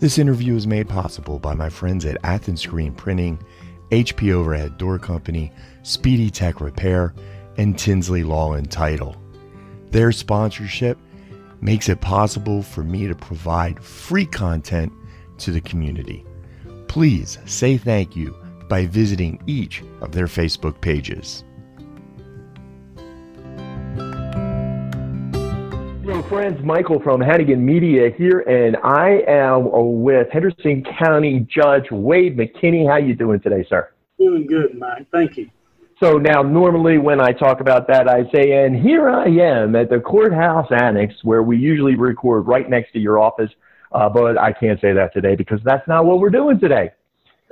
This 0.00 0.18
interview 0.18 0.56
is 0.56 0.66
made 0.66 0.88
possible 0.88 1.38
by 1.38 1.52
my 1.52 1.68
friends 1.68 2.06
at 2.06 2.16
Athens 2.24 2.62
Screen 2.62 2.94
Printing, 2.94 3.38
HP 3.90 4.32
Overhead 4.32 4.78
Door 4.78 5.00
Company, 5.00 5.52
Speedy 5.82 6.30
Tech 6.30 6.62
Repair, 6.62 7.12
and 7.58 7.78
Tinsley 7.78 8.22
Law 8.22 8.54
and 8.54 8.70
Title. 8.70 9.14
Their 9.90 10.10
sponsorship 10.10 10.96
makes 11.60 11.90
it 11.90 12.00
possible 12.00 12.62
for 12.62 12.82
me 12.82 13.08
to 13.08 13.14
provide 13.14 13.84
free 13.84 14.24
content 14.24 14.90
to 15.36 15.50
the 15.50 15.60
community. 15.60 16.24
Please 16.88 17.36
say 17.44 17.76
thank 17.76 18.16
you 18.16 18.34
by 18.70 18.86
visiting 18.86 19.38
each 19.46 19.84
of 20.00 20.12
their 20.12 20.28
Facebook 20.28 20.80
pages. 20.80 21.44
Friends. 26.30 26.64
Michael 26.64 27.00
from 27.02 27.20
Hannigan 27.20 27.66
Media 27.66 28.08
here, 28.16 28.38
and 28.42 28.76
I 28.84 29.24
am 29.26 29.68
with 30.00 30.28
Henderson 30.32 30.84
County 30.84 31.44
Judge 31.52 31.90
Wade 31.90 32.36
McKinney. 32.36 32.88
How 32.88 32.98
you 32.98 33.16
doing 33.16 33.40
today, 33.40 33.66
sir? 33.68 33.90
Doing 34.16 34.46
good, 34.46 34.78
Mike. 34.78 35.08
Thank 35.10 35.36
you. 35.36 35.50
So 35.98 36.18
now, 36.18 36.42
normally 36.42 36.98
when 36.98 37.20
I 37.20 37.32
talk 37.32 37.60
about 37.60 37.88
that, 37.88 38.08
I 38.08 38.30
say, 38.30 38.64
and 38.64 38.80
here 38.80 39.10
I 39.10 39.26
am 39.26 39.74
at 39.74 39.90
the 39.90 39.98
courthouse 39.98 40.70
annex 40.70 41.14
where 41.24 41.42
we 41.42 41.58
usually 41.58 41.96
record 41.96 42.46
right 42.46 42.70
next 42.70 42.92
to 42.92 43.00
your 43.00 43.18
office. 43.18 43.50
Uh, 43.90 44.08
but 44.08 44.38
I 44.38 44.52
can't 44.52 44.80
say 44.80 44.92
that 44.92 45.12
today 45.12 45.34
because 45.34 45.58
that's 45.64 45.86
not 45.88 46.04
what 46.04 46.20
we're 46.20 46.30
doing 46.30 46.60
today. 46.60 46.92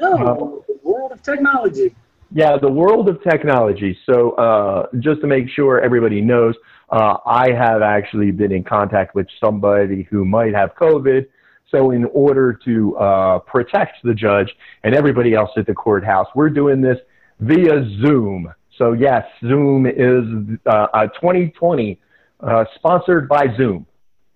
No, 0.00 0.12
uh, 0.12 0.34
the 0.68 0.78
world 0.84 1.10
of 1.10 1.20
technology. 1.24 1.96
Yeah, 2.30 2.56
the 2.56 2.70
world 2.70 3.08
of 3.08 3.20
technology. 3.24 3.98
So 4.06 4.32
uh, 4.32 4.86
just 5.00 5.20
to 5.22 5.26
make 5.26 5.48
sure 5.48 5.80
everybody 5.80 6.20
knows, 6.20 6.54
uh, 6.90 7.18
I 7.26 7.50
have 7.52 7.82
actually 7.82 8.30
been 8.30 8.52
in 8.52 8.64
contact 8.64 9.14
with 9.14 9.26
somebody 9.42 10.04
who 10.10 10.24
might 10.24 10.54
have 10.54 10.74
COVID. 10.74 11.26
So 11.70 11.90
in 11.90 12.06
order 12.06 12.58
to 12.64 12.96
uh, 12.96 13.38
protect 13.40 14.02
the 14.02 14.14
judge 14.14 14.50
and 14.84 14.94
everybody 14.94 15.34
else 15.34 15.50
at 15.56 15.66
the 15.66 15.74
courthouse, 15.74 16.26
we're 16.34 16.48
doing 16.48 16.80
this 16.80 16.98
via 17.40 17.84
Zoom. 18.00 18.52
So 18.78 18.92
yes, 18.92 19.26
Zoom 19.40 19.86
is 19.86 20.58
uh, 20.66 21.06
2020 21.08 22.00
uh, 22.40 22.64
sponsored 22.76 23.28
by 23.28 23.46
Zoom. 23.56 23.86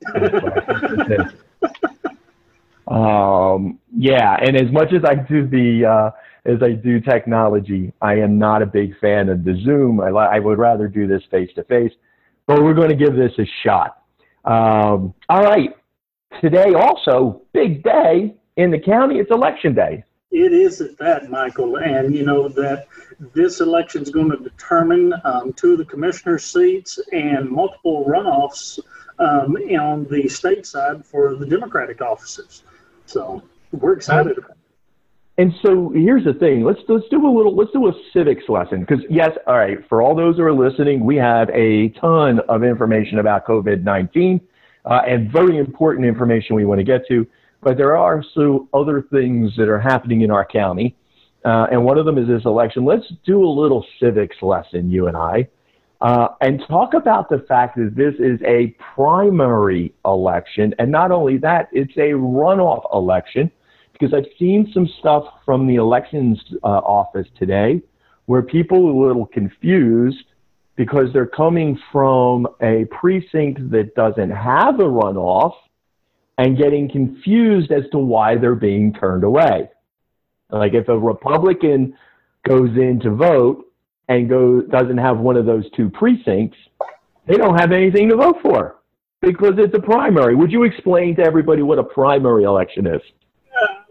um, 2.89 3.79
yeah, 3.97 4.37
and 4.43 4.57
as 4.57 4.71
much 4.73 4.93
as 4.93 5.05
I 5.05 5.15
do 5.15 5.47
the 5.47 5.87
uh, 5.87 6.11
as 6.45 6.61
I 6.61 6.73
do 6.73 7.01
technology, 7.01 7.93
I 8.03 8.15
am 8.15 8.37
not 8.39 8.63
a 8.63 8.67
big 8.67 8.99
fan 8.99 9.29
of 9.29 9.45
the 9.45 9.55
Zoom. 9.65 10.01
I, 10.01 10.09
I 10.09 10.39
would 10.41 10.59
rather 10.59 10.89
do 10.89 11.07
this 11.07 11.23
face 11.31 11.51
to 11.55 11.63
face, 11.65 11.93
but 12.47 12.63
we're 12.63 12.75
going 12.75 12.91
to 12.91 12.97
give 12.97 13.15
this 13.15 13.33
a 13.39 13.47
shot. 13.63 14.03
Um, 14.45 15.15
all 15.29 15.43
right, 15.43 15.77
today 16.41 16.75
also 16.75 17.43
big 17.53 17.83
day 17.83 18.35
in 18.57 18.71
the 18.71 18.79
county. 18.79 19.19
It's 19.19 19.31
election 19.31 19.75
day. 19.75 20.05
It 20.31 20.53
is 20.53 20.81
at 20.81 20.97
that, 20.97 21.29
Michael, 21.29 21.77
and 21.77 22.15
you 22.15 22.25
know 22.25 22.49
that 22.49 22.87
this 23.35 23.61
election 23.61 24.03
is 24.03 24.11
going 24.11 24.31
to 24.31 24.39
determine 24.39 25.13
um, 25.25 25.53
two 25.53 25.73
of 25.73 25.79
the 25.79 25.85
commissioner 25.85 26.39
seats 26.39 26.99
and 27.13 27.51
multiple 27.51 28.07
runoffs 28.07 28.79
um, 29.19 29.57
on 29.79 30.07
the 30.09 30.29
state 30.29 30.67
side 30.67 31.05
for 31.05 31.37
the 31.37 31.45
Democratic 31.45 32.01
offices. 32.01 32.63
So 33.05 33.43
we're 33.73 33.93
excited 33.93 34.39
about. 34.39 34.53
It. 34.53 34.57
And 35.39 35.53
so 35.63 35.91
here's 35.95 36.25
the 36.25 36.35
thing. 36.35 36.63
Let's 36.63 36.81
let's 36.89 37.09
do 37.11 37.27
a 37.27 37.33
little 37.35 37.57
let's 37.57 37.73
do 37.73 37.89
a 37.89 37.93
civics 38.13 38.45
lesson 38.49 38.81
because 38.81 39.03
yes, 39.09 39.31
all 39.47 39.57
right. 39.57 39.79
For 39.89 40.03
all 40.03 40.15
those 40.15 40.37
who 40.37 40.43
are 40.43 40.53
listening, 40.53 41.05
we 41.05 41.17
have 41.17 41.49
a 41.51 41.89
ton 42.01 42.41
of 42.49 42.63
information 42.63 43.19
about 43.19 43.47
COVID 43.47 43.83
nineteen 43.83 44.41
uh, 44.85 45.01
and 45.07 45.33
very 45.33 45.57
important 45.57 46.07
information 46.07 46.55
we 46.55 46.67
want 46.67 46.81
to 46.81 46.85
get 46.85 47.09
to. 47.09 47.27
But 47.63 47.79
there 47.79 47.97
are 47.97 48.17
also 48.19 48.69
other 48.75 49.03
things 49.11 49.53
that 49.57 49.69
are 49.69 49.81
happening 49.81 50.21
in 50.21 50.31
our 50.31 50.45
county. 50.45 50.97
Uh, 51.45 51.67
and 51.73 51.83
one 51.85 51.97
of 51.97 52.05
them 52.05 52.19
is 52.19 52.29
this 52.29 52.45
election. 52.45 52.85
Let's 52.85 53.11
do 53.25 53.43
a 53.43 53.49
little 53.49 53.85
civics 53.99 54.37
lesson, 54.43 54.91
you 54.91 55.09
and 55.09 55.17
I, 55.17 55.49
uh, 56.01 56.29
and 56.41 56.63
talk 56.69 56.95
about 56.95 57.29
the 57.29 57.39
fact 57.49 57.77
that 57.77 57.95
this 57.97 58.15
is 58.19 58.41
a 58.47 58.77
primary 58.95 59.93
election. 60.05 60.75
And 60.79 60.93
not 60.93 61.11
only 61.11 61.39
that, 61.39 61.69
it's 61.73 61.97
a 61.97 62.13
runoff 62.13 62.85
election 62.95 63.51
because 63.93 64.15
I've 64.15 64.31
seen 64.39 64.71
some 64.73 64.89
stuff 64.99 65.25
from 65.45 65.67
the 65.67 65.77
elections 65.77 66.41
uh, 66.63 66.67
office 66.67 67.27
today 67.39 67.83
where 68.27 68.43
people 68.43 68.87
are 68.87 68.91
a 68.91 69.07
little 69.07 69.27
confused 69.27 70.25
because 70.77 71.13
they're 71.13 71.27
coming 71.27 71.79
from 71.91 72.47
a 72.63 72.87
precinct 72.91 73.71
that 73.71 73.95
doesn't 73.95 74.31
have 74.31 74.81
a 74.81 74.85
runoff 74.85 75.53
and 76.39 76.57
getting 76.57 76.91
confused 76.91 77.71
as 77.71 77.85
to 77.93 77.99
why 77.99 78.37
they're 78.37 78.55
being 78.55 78.93
turned 78.95 79.25
away. 79.25 79.69
Like 80.51 80.75
if 80.75 80.89
a 80.89 80.99
Republican 80.99 81.95
goes 82.49 82.71
in 82.77 83.01
to 83.01 83.11
vote 83.11 83.67
and 84.09 84.29
goes 84.29 84.65
doesn't 84.71 84.99
have 84.99 85.19
one 85.19 85.37
of 85.37 85.47
those 85.47 85.71
two 85.77 85.91
precincts, 85.91 86.59
they 87.27 87.37
don't 87.37 87.59
have 87.59 87.73
anything 87.73 88.09
to 88.09 88.17
vote 88.17 88.37
for 88.43 88.77
because 89.21 89.55
it's 89.59 89.75
a 89.75 89.81
primary. 89.81 90.35
Would 90.35 90.51
you 90.51 90.65
explain 90.65 91.17
to 91.17 91.23
everybody 91.23 91.63
what 91.63 91.79
a 91.79 91.85
primary 91.85 92.45
election 92.45 92.87
is? 92.87 93.01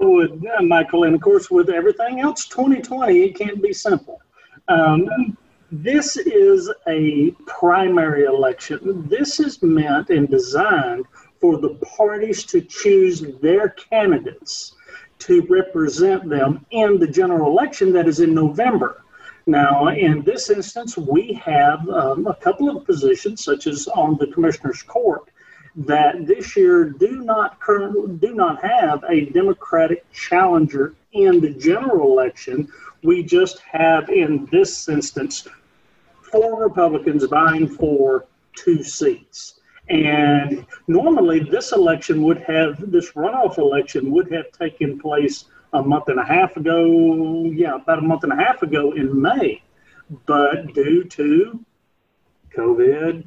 Would, 0.02 0.44
Michael, 0.64 1.04
and 1.04 1.16
of 1.16 1.22
course, 1.22 1.52
with 1.52 1.70
everything 1.70 2.22
else, 2.22 2.48
2020, 2.48 3.24
it 3.24 3.36
can't 3.36 3.62
be 3.62 3.72
simple. 3.72 4.20
Um, 4.68 5.38
this 5.72 6.18
is 6.18 6.72
a 6.88 7.32
primary 7.46 8.26
election. 8.26 9.08
This 9.08 9.40
is 9.40 9.62
meant 9.62 10.10
and 10.10 10.28
designed 10.28 11.06
for 11.40 11.58
the 11.58 11.76
parties 11.76 12.44
to 12.46 12.62
choose 12.62 13.22
their 13.42 13.70
candidates 13.70 14.76
to 15.20 15.46
represent 15.50 16.28
them 16.28 16.66
in 16.72 17.00
the 17.00 17.08
general 17.08 17.52
election 17.52 17.94
that 17.94 18.08
is 18.08 18.20
in 18.20 18.34
November. 18.34 19.04
Now, 19.46 19.88
in 19.88 20.24
this 20.24 20.50
instance, 20.50 20.98
we 20.98 21.34
have 21.46 21.88
um, 21.90 22.28
a 22.28 22.36
couple 22.36 22.76
of 22.76 22.86
positions, 22.86 23.44
such 23.44 23.68
as 23.68 23.88
on 23.88 24.18
the 24.18 24.28
Commissioner's 24.28 24.82
Court, 24.84 25.31
that 25.76 26.28
this 26.28 26.56
year 26.58 26.86
do 26.86 27.24
not 27.24 27.59
currently 27.59 28.16
do 28.18 28.34
not 28.34 28.62
have 28.64 29.04
a 29.09 29.26
Democratic 29.26 30.09
challenger 30.12 30.96
in 31.14 31.40
the 31.40 31.50
general 31.50 32.12
election. 32.12 32.72
We 33.04 33.24
just 33.24 33.59
have, 33.59 34.09
in 34.09 34.48
this 34.52 34.90
instance, 34.90 35.48
four 36.22 36.62
Republicans 36.62 37.24
vying 37.26 37.68
for 37.68 38.26
two 38.56 38.84
seats. 38.84 39.59
And 39.90 40.66
normally, 40.88 41.40
this 41.40 41.72
election 41.72 42.22
would 42.24 42.40
have, 42.44 42.92
this 42.92 43.12
runoff 43.14 43.58
election 43.58 44.12
would 44.12 44.32
have 44.32 44.52
taken 44.52 45.00
place 45.00 45.46
a 45.74 45.82
month 45.82 46.09
and 46.09 46.20
a 46.20 46.24
half 46.24 46.56
ago. 46.58 47.46
Yeah, 47.46 47.76
about 47.76 48.00
a 48.00 48.02
month 48.02 48.24
and 48.24 48.32
a 48.32 48.36
half 48.36 48.62
ago 48.62 48.92
in 48.92 49.20
May. 49.22 49.62
But 50.26 50.74
due 50.74 51.03
to 51.06 51.66
COVID, 52.56 53.26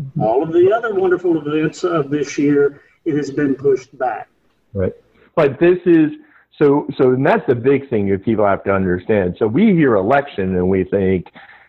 mm-hmm. 0.00 0.22
all 0.22 0.42
of 0.42 0.52
the 0.52 0.72
other 0.72 0.94
wonderful 0.94 1.36
events 1.46 1.84
of 1.84 2.10
this 2.10 2.38
year, 2.38 2.82
it 3.04 3.16
has 3.16 3.30
been 3.30 3.54
pushed 3.54 3.96
back. 3.98 4.28
Right. 4.72 4.92
But 5.34 5.58
this 5.58 5.78
is, 5.86 6.12
so, 6.58 6.86
so 6.96 7.14
and 7.14 7.24
that's 7.24 7.46
the 7.46 7.54
big 7.54 7.88
thing 7.88 8.08
that 8.10 8.24
people 8.24 8.46
have 8.46 8.64
to 8.64 8.72
understand. 8.72 9.36
So 9.38 9.46
we 9.46 9.72
hear 9.72 9.94
election 9.94 10.56
and 10.56 10.68
we 10.68 10.84
think, 10.84 11.26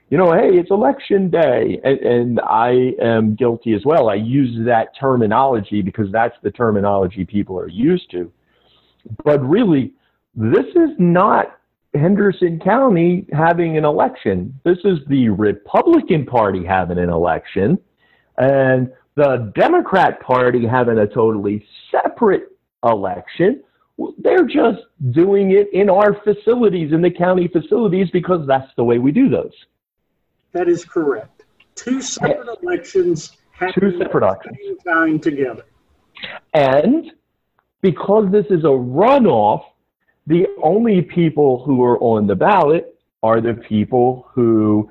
you 0.09 0.17
know, 0.17 0.33
hey, 0.33 0.57
it's 0.57 0.71
election 0.71 1.29
day. 1.29 1.79
And, 1.83 1.99
and, 1.99 2.39
I 2.41 2.93
am 3.01 3.33
guilty 3.35 3.73
as 3.73 3.85
well. 3.85 4.09
I 4.09 4.15
use 4.15 4.65
that 4.65 4.89
terminology 4.99 5.81
because 5.81 6.11
that's 6.11 6.35
the 6.43 6.51
terminology 6.51 7.23
people 7.23 7.57
are 7.57 7.69
used 7.69 8.11
to. 8.11 8.29
But 9.23 9.39
really, 9.41 9.93
this 10.35 10.65
is 10.75 10.89
not 10.99 11.57
Henderson 11.93 12.59
County 12.59 13.25
having 13.31 13.77
an 13.77 13.85
election. 13.85 14.59
This 14.65 14.77
is 14.83 14.99
the 15.07 15.29
Republican 15.29 16.25
Party 16.25 16.65
having 16.65 16.97
an 16.97 17.09
election 17.09 17.77
and 18.41 18.91
the 19.15 19.51
Democrat 19.55 20.19
Party 20.21 20.65
having 20.65 20.97
a 20.97 21.07
totally 21.07 21.65
separate 21.91 22.57
election. 22.83 23.63
They're 24.17 24.47
just 24.47 24.81
doing 25.11 25.51
it 25.51 25.71
in 25.73 25.89
our 25.89 26.15
facilities, 26.23 26.91
in 26.91 27.01
the 27.01 27.11
county 27.11 27.47
facilities, 27.47 28.09
because 28.11 28.47
that's 28.47 28.71
the 28.77 28.83
way 28.83 28.97
we 28.97 29.11
do 29.11 29.29
those. 29.29 29.53
That 30.53 30.67
is 30.67 30.83
correct. 30.83 31.43
Two 31.75 32.01
separate 32.01 32.49
eh, 32.49 32.55
elections 32.63 33.37
Two 33.79 33.97
separate 33.99 34.23
elections. 34.23 34.57
time 34.83 35.19
together. 35.19 35.63
And 36.53 37.11
because 37.81 38.31
this 38.31 38.45
is 38.49 38.63
a 38.63 38.67
runoff, 38.67 39.63
the 40.25 40.47
only 40.63 41.01
people 41.01 41.63
who 41.63 41.83
are 41.83 41.99
on 41.99 42.25
the 42.25 42.35
ballot 42.35 42.95
are 43.21 43.39
the 43.39 43.53
people 43.53 44.27
who 44.33 44.89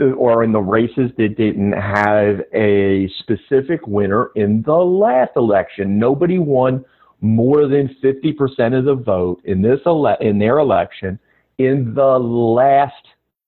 or 0.00 0.44
in 0.44 0.52
the 0.52 0.60
races 0.60 1.10
that 1.16 1.36
didn't 1.36 1.72
have 1.72 2.40
a 2.52 3.08
specific 3.20 3.86
winner 3.86 4.30
in 4.34 4.62
the 4.62 4.72
last 4.74 5.32
election. 5.36 5.98
Nobody 5.98 6.38
won 6.38 6.84
more 7.20 7.66
than 7.66 7.94
50% 8.02 8.78
of 8.78 8.84
the 8.84 8.94
vote 8.94 9.40
in 9.44 9.62
this 9.62 9.80
ele- 9.86 10.16
in 10.20 10.38
their 10.38 10.58
election 10.58 11.18
in 11.58 11.94
the 11.94 12.18
last 12.18 12.94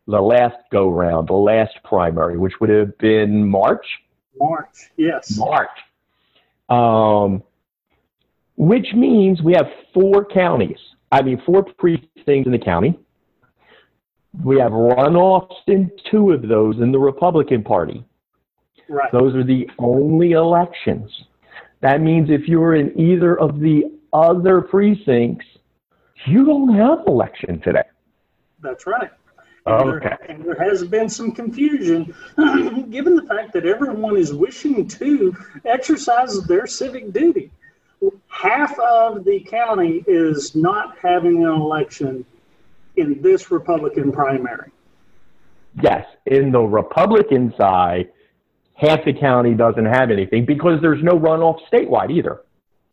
the 0.07 0.21
last 0.21 0.57
go 0.73 0.89
round, 0.91 1.29
the 1.29 1.35
last 1.35 1.73
primary, 1.85 2.37
which 2.37 2.55
would 2.61 2.71
have 2.71 2.97
been 2.99 3.49
March. 3.49 3.87
March, 4.39 4.91
yes. 4.97 5.39
March. 5.39 5.69
Um, 6.69 7.45
which 8.57 8.89
means 8.93 9.41
we 9.41 9.53
have 9.53 9.69
four 9.95 10.25
counties. 10.25 10.79
I 11.13 11.23
mean, 11.23 11.41
four 11.47 11.65
precincts 11.79 12.27
in 12.27 12.51
the 12.51 12.59
county. 12.59 12.99
We 14.45 14.59
have 14.61 14.73
runoffs 14.73 15.57
in 15.67 15.91
two 16.11 16.33
of 16.33 16.47
those 16.47 16.77
in 16.79 16.93
the 16.93 16.99
Republican 16.99 17.63
Party. 17.63 18.05
Right. 18.89 19.11
Those 19.13 19.35
are 19.35 19.45
the 19.45 19.69
only 19.79 20.33
elections. 20.33 21.11
That 21.81 22.01
means 22.01 22.31
if 22.31 22.47
you're 22.47 22.75
in 22.75 22.99
either 22.99 23.39
of 23.39 23.61
the 23.61 23.85
other 24.13 24.61
precincts, 24.61 25.47
you 26.27 26.45
don't 26.45 26.75
have 26.75 27.07
election 27.07 27.61
today. 27.61 27.83
That's 28.61 28.87
right. 28.87 29.11
And 29.67 29.91
Okay. 29.91 30.09
There, 30.09 30.31
and 30.31 30.45
there 30.45 30.71
has 30.71 30.85
been 30.85 31.09
some 31.09 31.33
confusion, 31.33 32.15
given 32.91 33.17
the 33.17 33.27
fact 33.29 33.53
that 33.53 33.67
everyone 33.67 34.17
is 34.17 34.33
wishing 34.33 34.87
to 34.89 35.37
exercise 35.65 36.43
their 36.45 36.67
civic 36.67 37.13
duty. 37.13 37.51
Half 38.29 38.79
of 38.79 39.25
the 39.25 39.41
county 39.41 40.03
is 40.07 40.55
not 40.55 40.97
having 40.99 41.45
an 41.45 41.51
election 41.51 42.25
in 43.01 43.21
this 43.23 43.51
Republican 43.51 44.13
primary. 44.13 44.71
Yes, 45.83 46.07
in 46.27 46.51
the 46.53 46.61
Republican 46.61 47.55
side, 47.57 48.11
half 48.75 49.05
the 49.05 49.13
county 49.13 49.55
doesn't 49.55 49.87
have 49.87 50.11
anything 50.11 50.45
because 50.45 50.81
there's 50.81 51.03
no 51.03 51.13
runoff 51.13 51.59
statewide 51.73 52.11
either. 52.11 52.43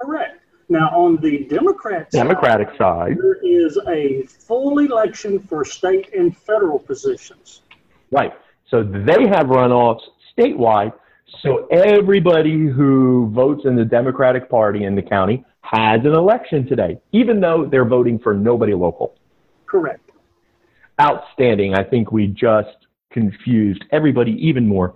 Correct. 0.01 0.39
Now, 0.69 0.89
on 0.89 1.17
the 1.21 1.45
Democrat 1.45 2.11
side, 2.11 2.19
Democratic 2.19 2.67
side, 2.77 3.17
there 3.17 3.39
is 3.41 3.79
a 3.87 4.23
full 4.27 4.79
election 4.79 5.39
for 5.39 5.63
state 5.63 6.13
and 6.13 6.35
federal 6.35 6.79
positions. 6.79 7.61
right. 8.11 8.33
So 8.69 8.83
they 8.83 9.25
have 9.29 9.45
runoffs 9.47 10.01
statewide. 10.37 10.91
So 11.41 11.67
everybody 11.67 12.67
who 12.67 13.31
votes 13.33 13.61
in 13.63 13.77
the 13.77 13.85
Democratic 13.85 14.49
Party 14.49 14.83
in 14.83 14.93
the 14.93 15.01
county 15.01 15.45
has 15.61 16.01
an 16.03 16.13
election 16.13 16.65
today, 16.67 16.99
even 17.13 17.39
though 17.39 17.65
they're 17.69 17.87
voting 17.87 18.19
for 18.19 18.33
nobody 18.33 18.73
local. 18.73 19.15
Correct. 19.67 20.11
Outstanding. 20.99 21.75
I 21.75 21.83
think 21.83 22.11
we 22.11 22.27
just 22.27 22.87
confused 23.11 23.83
everybody 23.91 24.31
even 24.33 24.67
more 24.67 24.95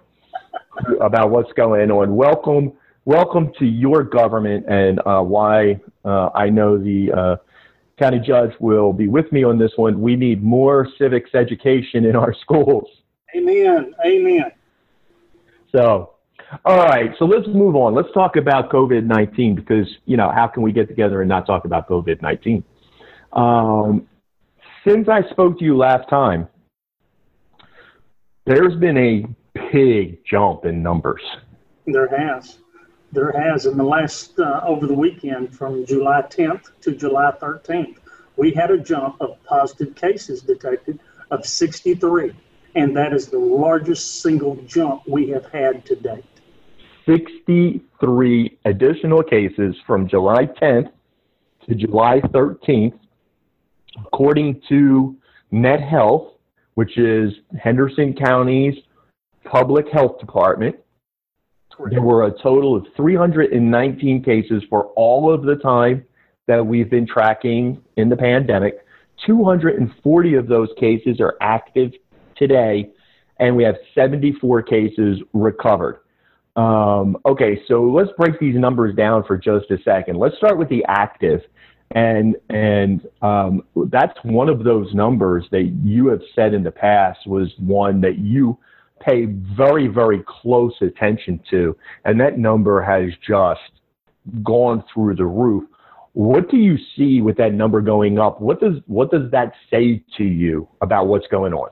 about 1.02 1.30
what's 1.30 1.52
going 1.54 1.92
on. 1.92 2.16
Welcome, 2.16 2.74
welcome 3.06 3.52
to 3.60 3.66
your 3.66 4.04
government, 4.04 4.66
and 4.68 5.00
uh, 5.06 5.22
why 5.22 5.80
uh, 6.06 6.30
I 6.34 6.50
know 6.50 6.78
the 6.78 7.12
uh, 7.12 7.36
county 8.00 8.20
judge 8.20 8.52
will 8.60 8.94
be 8.94 9.08
with 9.08 9.32
me 9.32 9.44
on 9.44 9.60
this 9.60 9.72
one. 9.76 10.02
We 10.02 10.16
need 10.16 10.42
more 10.42 10.88
civics 10.98 11.32
education 11.36 12.06
in 12.06 12.16
our 12.16 12.34
schools. 12.42 12.88
Amen. 13.36 13.94
Amen. 14.06 14.52
So, 15.72 16.12
all 16.66 16.78
right, 16.78 17.12
so 17.18 17.26
let's 17.26 17.48
move 17.48 17.76
on. 17.76 17.94
Let's 17.94 18.12
talk 18.14 18.36
about 18.36 18.70
COVID 18.70 19.06
19 19.06 19.56
because, 19.56 19.88
you 20.06 20.18
know, 20.18 20.32
how 20.34 20.48
can 20.48 20.64
we 20.64 20.72
get 20.74 20.88
together 20.90 21.22
and 21.22 21.30
not 21.30 21.46
talk 21.46 21.64
about 21.66 21.88
COVID 21.88 22.22
19? 22.22 22.64
Um, 23.34 24.08
since 24.88 25.08
I 25.08 25.22
spoke 25.30 25.60
to 25.60 25.66
you 25.66 25.78
last 25.78 26.10
time, 26.10 26.48
there's 28.46 28.76
been 28.76 28.98
a 28.98 29.26
big 29.72 30.24
jump 30.26 30.66
in 30.66 30.82
numbers. 30.82 31.22
There 31.86 32.08
has. 32.08 32.58
There 33.12 33.32
has. 33.32 33.66
In 33.66 33.78
the 33.78 33.84
last, 33.84 34.40
uh, 34.40 34.62
over 34.66 34.88
the 34.88 34.94
weekend 34.94 35.56
from 35.56 35.86
July 35.86 36.24
10th 36.24 36.72
to 36.82 36.96
July 36.96 37.32
13th, 37.42 37.98
we 38.38 38.52
had 38.52 38.72
a 38.72 38.78
jump 38.78 39.18
of 39.20 39.42
positive 39.44 39.96
cases 39.96 40.42
detected 40.42 41.00
of 41.30 41.46
63. 41.46 42.34
And 42.76 42.96
that 42.96 43.14
is 43.14 43.28
the 43.28 43.38
largest 43.38 44.22
single 44.22 44.56
jump 44.66 45.04
we 45.08 45.30
have 45.30 45.46
had 45.52 45.86
to 45.86 45.96
date. 45.96 46.24
63 47.06 48.58
additional 48.66 49.24
cases 49.24 49.76
from 49.86 50.08
July 50.08 50.46
10th 50.46 50.92
to 51.68 51.76
July 51.76 52.22
13th, 52.22 52.98
according 53.98 54.62
to 54.70 55.16
Net 55.52 55.82
Health, 55.82 56.34
which 56.76 56.98
is 56.98 57.34
Henderson 57.60 58.14
County's 58.14 58.76
public 59.44 59.88
health 59.92 60.20
department. 60.20 60.76
There 61.90 62.02
were 62.02 62.26
a 62.26 62.32
total 62.32 62.76
of 62.76 62.86
319 62.96 64.24
cases 64.24 64.64
for 64.70 64.88
all 64.96 65.34
of 65.34 65.44
the 65.44 65.56
time 65.56 66.06
that 66.48 66.66
we've 66.66 66.90
been 66.90 67.08
tracking 67.08 67.82
in 67.98 68.10
the 68.10 68.18
pandemic. 68.18 68.86
240 69.26 70.36
of 70.36 70.48
those 70.48 70.70
cases 70.80 71.20
are 71.20 71.36
active 71.42 71.92
today, 72.36 72.90
and 73.40 73.56
we 73.56 73.64
have 73.64 73.76
74 73.96 74.64
cases 74.64 75.20
recovered. 75.34 76.02
Um, 76.56 77.18
okay, 77.26 77.62
so 77.68 77.84
let's 77.84 78.10
break 78.18 78.40
these 78.40 78.56
numbers 78.56 78.96
down 78.96 79.24
for 79.24 79.38
just 79.38 79.72
a 79.72 79.78
second. 79.84 80.18
Let's 80.18 80.36
start 80.38 80.58
with 80.58 80.70
the 80.70 80.84
active, 80.88 81.42
and 81.92 82.36
and 82.50 83.08
um, 83.22 83.64
that's 83.90 84.18
one 84.24 84.50
of 84.50 84.64
those 84.64 84.94
numbers 84.94 85.46
that 85.52 85.64
you 85.84 86.08
have 86.08 86.22
said 86.36 86.54
in 86.54 86.64
the 86.64 86.72
past 86.72 87.20
was 87.28 87.50
one 87.60 88.02
that 88.02 88.18
you 88.18 88.58
pay 89.00 89.26
very 89.26 89.88
very 89.88 90.24
close 90.28 90.74
attention 90.82 91.40
to, 91.50 91.76
and 92.06 92.20
that 92.20 92.38
number 92.38 92.82
has 92.82 93.12
just 93.28 93.62
gone 94.44 94.84
through 94.94 95.16
the 95.16 95.26
roof. 95.26 95.64
What 96.14 96.50
do 96.50 96.58
you 96.58 96.78
see 96.96 97.22
with 97.22 97.38
that 97.38 97.54
number 97.54 97.82
going 97.82 98.20
up? 98.20 98.42
What 98.42 98.60
does 98.60 98.76
what 98.88 99.12
does 99.12 99.32
that 99.32 99.54
say 99.70 100.04
to 100.18 100.24
you 100.24 100.68
about 100.82 101.08
what's 101.08 101.28
going 101.28 101.54
on? 101.54 101.70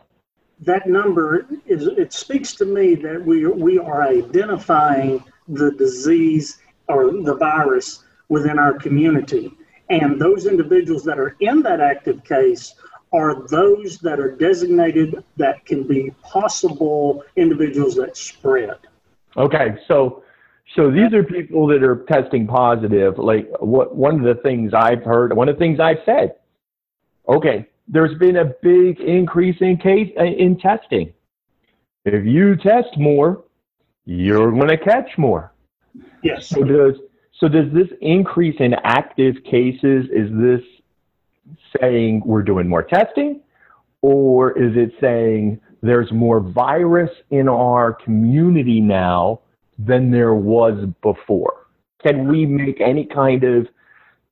that 0.61 0.87
number 0.87 1.47
is 1.65 1.87
it 1.87 2.11
speaks 2.11 2.53
to 2.53 2.65
me 2.65 2.95
that 2.95 3.23
we 3.25 3.47
we 3.47 3.79
are 3.79 4.03
identifying 4.03 5.23
the 5.47 5.71
disease 5.71 6.59
or 6.87 7.11
the 7.23 7.35
virus 7.35 8.03
within 8.27 8.59
our 8.59 8.73
community 8.73 9.51
and 9.89 10.19
those 10.19 10.45
individuals 10.45 11.03
that 11.03 11.19
are 11.19 11.35
in 11.39 11.61
that 11.63 11.81
active 11.81 12.23
case 12.23 12.75
are 13.11 13.47
those 13.47 13.97
that 13.99 14.19
are 14.19 14.35
designated 14.35 15.23
that 15.37 15.65
can 15.65 15.83
be 15.83 16.11
possible 16.21 17.23
individuals 17.35 17.95
that 17.95 18.15
spread 18.15 18.77
Okay, 19.37 19.77
so 19.87 20.23
so 20.75 20.91
these 20.91 21.13
are 21.13 21.23
people 21.23 21.67
that 21.67 21.83
are 21.83 22.05
testing 22.07 22.47
positive. 22.47 23.17
Like 23.17 23.49
what 23.59 23.95
one 23.95 24.15
of 24.15 24.23
the 24.23 24.41
things 24.41 24.73
I've 24.73 25.03
heard, 25.03 25.35
one 25.35 25.49
of 25.49 25.55
the 25.55 25.59
things 25.59 25.79
I've 25.79 25.99
said. 26.05 26.35
Okay, 27.27 27.67
there's 27.87 28.17
been 28.17 28.37
a 28.37 28.45
big 28.61 28.99
increase 28.99 29.57
in 29.61 29.77
case 29.77 30.11
uh, 30.19 30.23
in 30.23 30.57
testing. 30.57 31.13
If 32.05 32.25
you 32.25 32.55
test 32.55 32.97
more, 32.97 33.43
you're 34.05 34.51
going 34.51 34.69
to 34.69 34.77
catch 34.77 35.17
more. 35.17 35.53
yes 36.23 36.47
So 36.49 36.63
does 36.63 36.95
so 37.39 37.47
does 37.47 37.71
this 37.73 37.87
increase 38.01 38.55
in 38.59 38.73
active 38.83 39.35
cases 39.43 40.05
is 40.11 40.29
this 40.31 40.61
saying 41.79 42.21
we're 42.25 42.43
doing 42.43 42.67
more 42.67 42.83
testing 42.83 43.41
or 44.01 44.57
is 44.57 44.75
it 44.75 44.91
saying 44.99 45.59
there's 45.81 46.11
more 46.11 46.41
virus 46.41 47.11
in 47.31 47.47
our 47.47 47.93
community 47.93 48.81
now 48.81 49.39
than 49.77 50.11
there 50.11 50.33
was 50.33 50.85
before? 51.01 51.67
Can 52.03 52.27
we 52.27 52.45
make 52.45 52.81
any 52.81 53.05
kind 53.05 53.43
of 53.43 53.67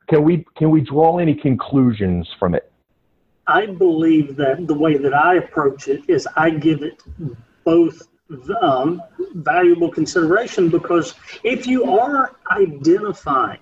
can 0.09 0.23
we 0.23 0.45
can 0.57 0.69
we 0.69 0.81
draw 0.81 1.17
any 1.17 1.35
conclusions 1.35 2.27
from 2.39 2.55
it? 2.55 2.71
I 3.47 3.65
believe 3.65 4.35
that 4.37 4.67
the 4.67 4.73
way 4.73 4.97
that 4.97 5.13
I 5.13 5.35
approach 5.35 5.87
it 5.87 6.01
is 6.09 6.27
I 6.35 6.49
give 6.49 6.81
it 6.81 7.01
both 7.63 8.07
um, 8.61 9.01
valuable 9.35 9.89
consideration 9.89 10.69
because 10.69 11.15
if 11.43 11.65
you 11.65 11.97
are 11.97 12.35
identifying 12.51 13.59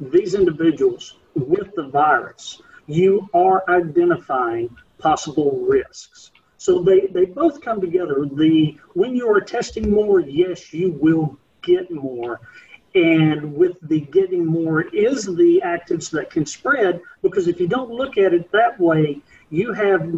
these 0.00 0.34
individuals 0.34 1.16
with 1.34 1.74
the 1.74 1.88
virus, 1.88 2.60
you 2.86 3.28
are 3.34 3.64
identifying 3.68 4.74
possible 4.98 5.58
risks. 5.60 6.30
So 6.58 6.82
they, 6.82 7.08
they 7.08 7.24
both 7.24 7.60
come 7.60 7.80
together. 7.80 8.26
The 8.32 8.76
when 8.94 9.16
you 9.16 9.28
are 9.28 9.40
testing 9.40 9.90
more, 9.90 10.20
yes, 10.20 10.72
you 10.72 10.92
will 10.92 11.36
get 11.62 11.90
more. 11.90 12.40
And 12.94 13.54
with 13.54 13.76
the 13.82 14.00
getting 14.00 14.44
more 14.44 14.82
is 14.82 15.24
the 15.24 15.62
actives 15.64 16.10
that 16.10 16.30
can 16.30 16.44
spread 16.44 17.00
because 17.22 17.48
if 17.48 17.58
you 17.58 17.66
don't 17.66 17.90
look 17.90 18.18
at 18.18 18.34
it 18.34 18.52
that 18.52 18.78
way, 18.78 19.20
you 19.50 19.72
have 19.72 20.08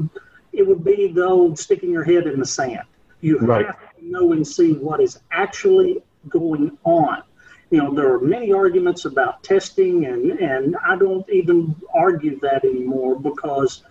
it 0.52 0.66
would 0.66 0.84
be 0.84 1.08
the 1.08 1.24
old 1.24 1.58
sticking 1.58 1.90
your 1.90 2.04
head 2.04 2.26
in 2.26 2.38
the 2.38 2.46
sand. 2.46 2.86
You 3.24 3.38
Right. 3.38 3.64
have 3.64 3.96
to 3.96 4.06
know 4.06 4.32
and 4.32 4.46
see 4.46 4.74
what 4.74 5.00
is 5.00 5.18
actually 5.32 6.02
going 6.28 6.76
on. 6.84 7.22
You 7.70 7.78
know, 7.78 7.94
there 7.94 8.12
are 8.12 8.20
many 8.20 8.52
arguments 8.52 9.06
about 9.06 9.42
testing, 9.42 10.04
and, 10.04 10.32
and 10.32 10.76
I 10.84 10.96
don't 10.96 11.26
even 11.30 11.74
argue 11.94 12.38
that 12.40 12.64
anymore 12.64 13.18
because 13.18 13.82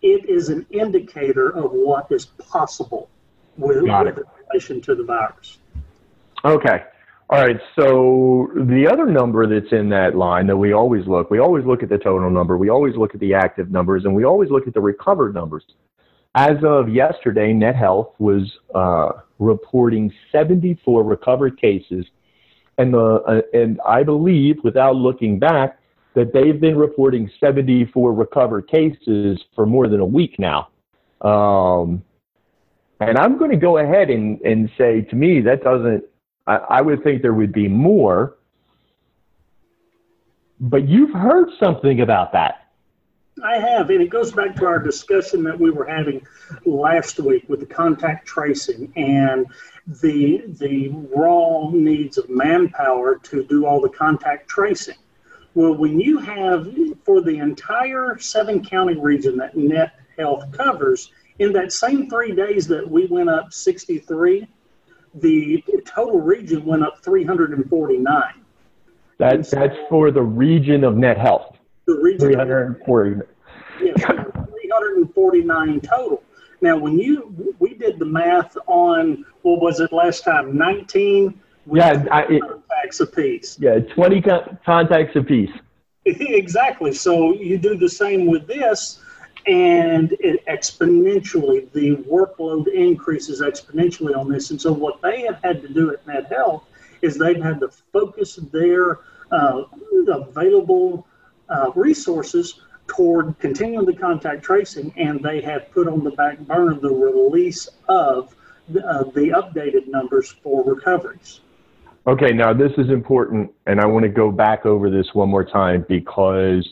it 0.00 0.26
is 0.26 0.48
an 0.48 0.64
indicator 0.70 1.50
of 1.54 1.72
what 1.72 2.10
is 2.10 2.24
possible 2.24 3.10
with, 3.58 3.82
with 3.82 4.20
relation 4.50 4.80
to 4.80 4.94
the 4.94 5.04
virus. 5.04 5.58
Okay. 6.46 6.84
All 7.28 7.42
right. 7.42 7.60
So 7.76 8.48
the 8.54 8.88
other 8.90 9.04
number 9.04 9.46
that's 9.46 9.70
in 9.70 9.90
that 9.90 10.16
line 10.16 10.46
that 10.46 10.56
we 10.56 10.72
always 10.72 11.06
look, 11.06 11.30
we 11.30 11.40
always 11.40 11.66
look 11.66 11.82
at 11.82 11.90
the 11.90 11.98
total 11.98 12.30
number, 12.30 12.56
we 12.56 12.70
always 12.70 12.96
look 12.96 13.12
at 13.12 13.20
the 13.20 13.34
active 13.34 13.70
numbers, 13.70 14.06
and 14.06 14.14
we 14.14 14.24
always 14.24 14.50
look 14.50 14.66
at 14.66 14.72
the 14.72 14.80
recovered 14.80 15.34
numbers. 15.34 15.66
As 16.40 16.62
of 16.62 16.88
yesterday, 16.88 17.52
Net 17.52 17.74
Health 17.74 18.14
was 18.20 18.48
uh, 18.72 19.22
reporting 19.40 20.12
74 20.30 21.02
recovered 21.02 21.60
cases 21.60 22.06
and 22.78 22.94
the 22.94 23.00
uh, 23.26 23.40
and 23.52 23.80
I 23.84 24.04
believe, 24.04 24.58
without 24.62 24.94
looking 24.94 25.40
back, 25.40 25.80
that 26.14 26.32
they've 26.32 26.60
been 26.60 26.78
reporting 26.78 27.28
74 27.40 28.14
recovered 28.14 28.68
cases 28.68 29.40
for 29.56 29.66
more 29.66 29.88
than 29.88 29.98
a 29.98 30.04
week 30.04 30.36
now. 30.38 30.68
Um, 31.22 32.04
and 33.00 33.18
I'm 33.18 33.36
going 33.36 33.50
to 33.50 33.56
go 33.56 33.78
ahead 33.78 34.08
and, 34.08 34.40
and 34.42 34.70
say, 34.78 35.00
to 35.02 35.16
me, 35.16 35.40
that 35.40 35.64
doesn't. 35.64 36.04
I, 36.46 36.56
I 36.56 36.80
would 36.82 37.02
think 37.02 37.20
there 37.20 37.34
would 37.34 37.52
be 37.52 37.66
more. 37.66 38.36
But 40.60 40.88
you've 40.88 41.12
heard 41.12 41.48
something 41.58 42.00
about 42.00 42.32
that. 42.32 42.67
I 43.42 43.58
have, 43.58 43.90
and 43.90 44.02
it 44.02 44.10
goes 44.10 44.32
back 44.32 44.56
to 44.56 44.66
our 44.66 44.78
discussion 44.78 45.42
that 45.44 45.58
we 45.58 45.70
were 45.70 45.86
having 45.86 46.26
last 46.64 47.18
week 47.20 47.44
with 47.48 47.60
the 47.60 47.66
contact 47.66 48.26
tracing 48.26 48.92
and 48.96 49.46
the 49.86 50.44
the 50.46 50.88
raw 51.14 51.70
needs 51.70 52.18
of 52.18 52.28
manpower 52.28 53.16
to 53.24 53.44
do 53.44 53.66
all 53.66 53.80
the 53.80 53.88
contact 53.88 54.48
tracing. 54.48 54.96
Well, 55.54 55.74
when 55.74 55.98
you 55.98 56.18
have 56.18 56.68
for 57.04 57.20
the 57.20 57.38
entire 57.38 58.18
seven 58.18 58.64
county 58.64 58.96
region 58.96 59.36
that 59.38 59.56
Net 59.56 59.92
Health 60.16 60.50
covers, 60.52 61.10
in 61.38 61.52
that 61.52 61.72
same 61.72 62.08
three 62.10 62.32
days 62.32 62.66
that 62.68 62.88
we 62.88 63.06
went 63.06 63.28
up 63.28 63.52
63, 63.52 64.46
the 65.14 65.64
total 65.84 66.20
region 66.20 66.64
went 66.64 66.82
up 66.82 67.02
349. 67.02 68.22
That, 69.18 69.50
that's 69.50 69.76
for 69.88 70.10
the 70.10 70.22
region 70.22 70.84
of 70.84 70.96
Net 70.96 71.18
Health. 71.18 71.57
The 71.88 71.98
region 72.02 72.18
340. 72.18 73.22
Yes, 73.80 74.02
349 74.04 75.80
total. 75.80 76.22
Now, 76.60 76.76
when 76.76 76.98
you 76.98 77.54
we 77.60 77.72
did 77.72 77.98
the 77.98 78.04
math 78.04 78.58
on 78.66 79.24
what 79.40 79.62
was 79.62 79.80
it 79.80 79.90
last 79.90 80.22
time? 80.22 80.54
19 80.54 81.40
yeah, 81.72 82.04
I, 82.10 82.24
it, 82.24 82.42
contacts 82.42 83.00
apiece. 83.00 83.58
Yeah, 83.58 83.78
20 83.78 84.20
con- 84.20 84.58
contacts 84.66 85.16
apiece. 85.16 85.50
exactly. 86.04 86.92
So 86.92 87.32
you 87.32 87.56
do 87.56 87.74
the 87.74 87.88
same 87.88 88.26
with 88.26 88.46
this, 88.46 89.00
and 89.46 90.12
it 90.20 90.44
exponentially 90.44 91.72
the 91.72 91.96
workload 91.96 92.68
increases 92.68 93.40
exponentially 93.40 94.14
on 94.14 94.28
this. 94.28 94.50
And 94.50 94.60
so 94.60 94.72
what 94.72 95.00
they 95.00 95.22
have 95.22 95.40
had 95.42 95.62
to 95.62 95.68
do 95.68 95.90
at 95.94 96.06
Net 96.06 96.30
Health 96.30 96.64
is 97.00 97.16
they've 97.16 97.42
had 97.42 97.60
to 97.60 97.70
focus 97.94 98.36
their 98.36 98.98
uh, 99.32 99.62
available 100.06 101.07
uh, 101.48 101.70
resources 101.74 102.60
toward 102.86 103.38
continuing 103.38 103.84
the 103.86 103.92
contact 103.92 104.42
tracing, 104.42 104.92
and 104.96 105.22
they 105.22 105.40
have 105.40 105.70
put 105.72 105.86
on 105.86 106.02
the 106.02 106.10
back 106.10 106.38
burner 106.40 106.74
the 106.74 106.88
release 106.88 107.68
of 107.88 108.34
the, 108.68 108.84
uh, 108.86 109.04
the 109.04 109.28
updated 109.28 109.86
numbers 109.88 110.34
for 110.42 110.64
recoveries. 110.64 111.40
Okay, 112.06 112.32
now 112.32 112.54
this 112.54 112.72
is 112.78 112.88
important, 112.88 113.50
and 113.66 113.80
I 113.80 113.86
want 113.86 114.04
to 114.04 114.08
go 114.08 114.30
back 114.30 114.64
over 114.64 114.90
this 114.90 115.06
one 115.12 115.28
more 115.28 115.44
time 115.44 115.84
because 115.88 116.66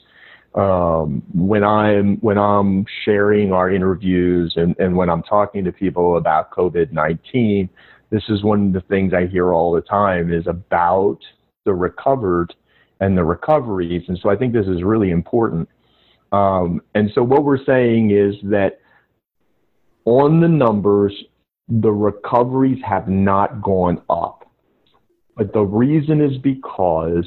um, 0.54 1.22
when 1.34 1.62
I'm 1.62 2.16
when 2.18 2.38
I'm 2.38 2.86
sharing 3.04 3.52
our 3.52 3.70
interviews 3.70 4.54
and, 4.56 4.74
and 4.78 4.96
when 4.96 5.10
I'm 5.10 5.22
talking 5.22 5.64
to 5.64 5.72
people 5.72 6.16
about 6.16 6.50
COVID 6.52 6.92
nineteen, 6.92 7.68
this 8.08 8.22
is 8.30 8.42
one 8.42 8.68
of 8.68 8.72
the 8.72 8.80
things 8.88 9.12
I 9.12 9.26
hear 9.26 9.52
all 9.52 9.72
the 9.72 9.82
time 9.82 10.32
is 10.32 10.46
about 10.46 11.18
the 11.64 11.74
recovered 11.74 12.54
and 13.00 13.16
the 13.16 13.24
recoveries, 13.24 14.02
and 14.08 14.18
so 14.22 14.30
I 14.30 14.36
think 14.36 14.52
this 14.52 14.66
is 14.66 14.82
really 14.82 15.10
important. 15.10 15.68
Um, 16.32 16.80
and 16.94 17.10
so 17.14 17.22
what 17.22 17.44
we're 17.44 17.64
saying 17.64 18.10
is 18.10 18.34
that 18.44 18.80
on 20.04 20.40
the 20.40 20.48
numbers, 20.48 21.12
the 21.68 21.90
recoveries 21.90 22.82
have 22.84 23.08
not 23.08 23.62
gone 23.62 24.00
up. 24.08 24.48
But 25.36 25.52
the 25.52 25.62
reason 25.62 26.20
is 26.20 26.38
because 26.38 27.26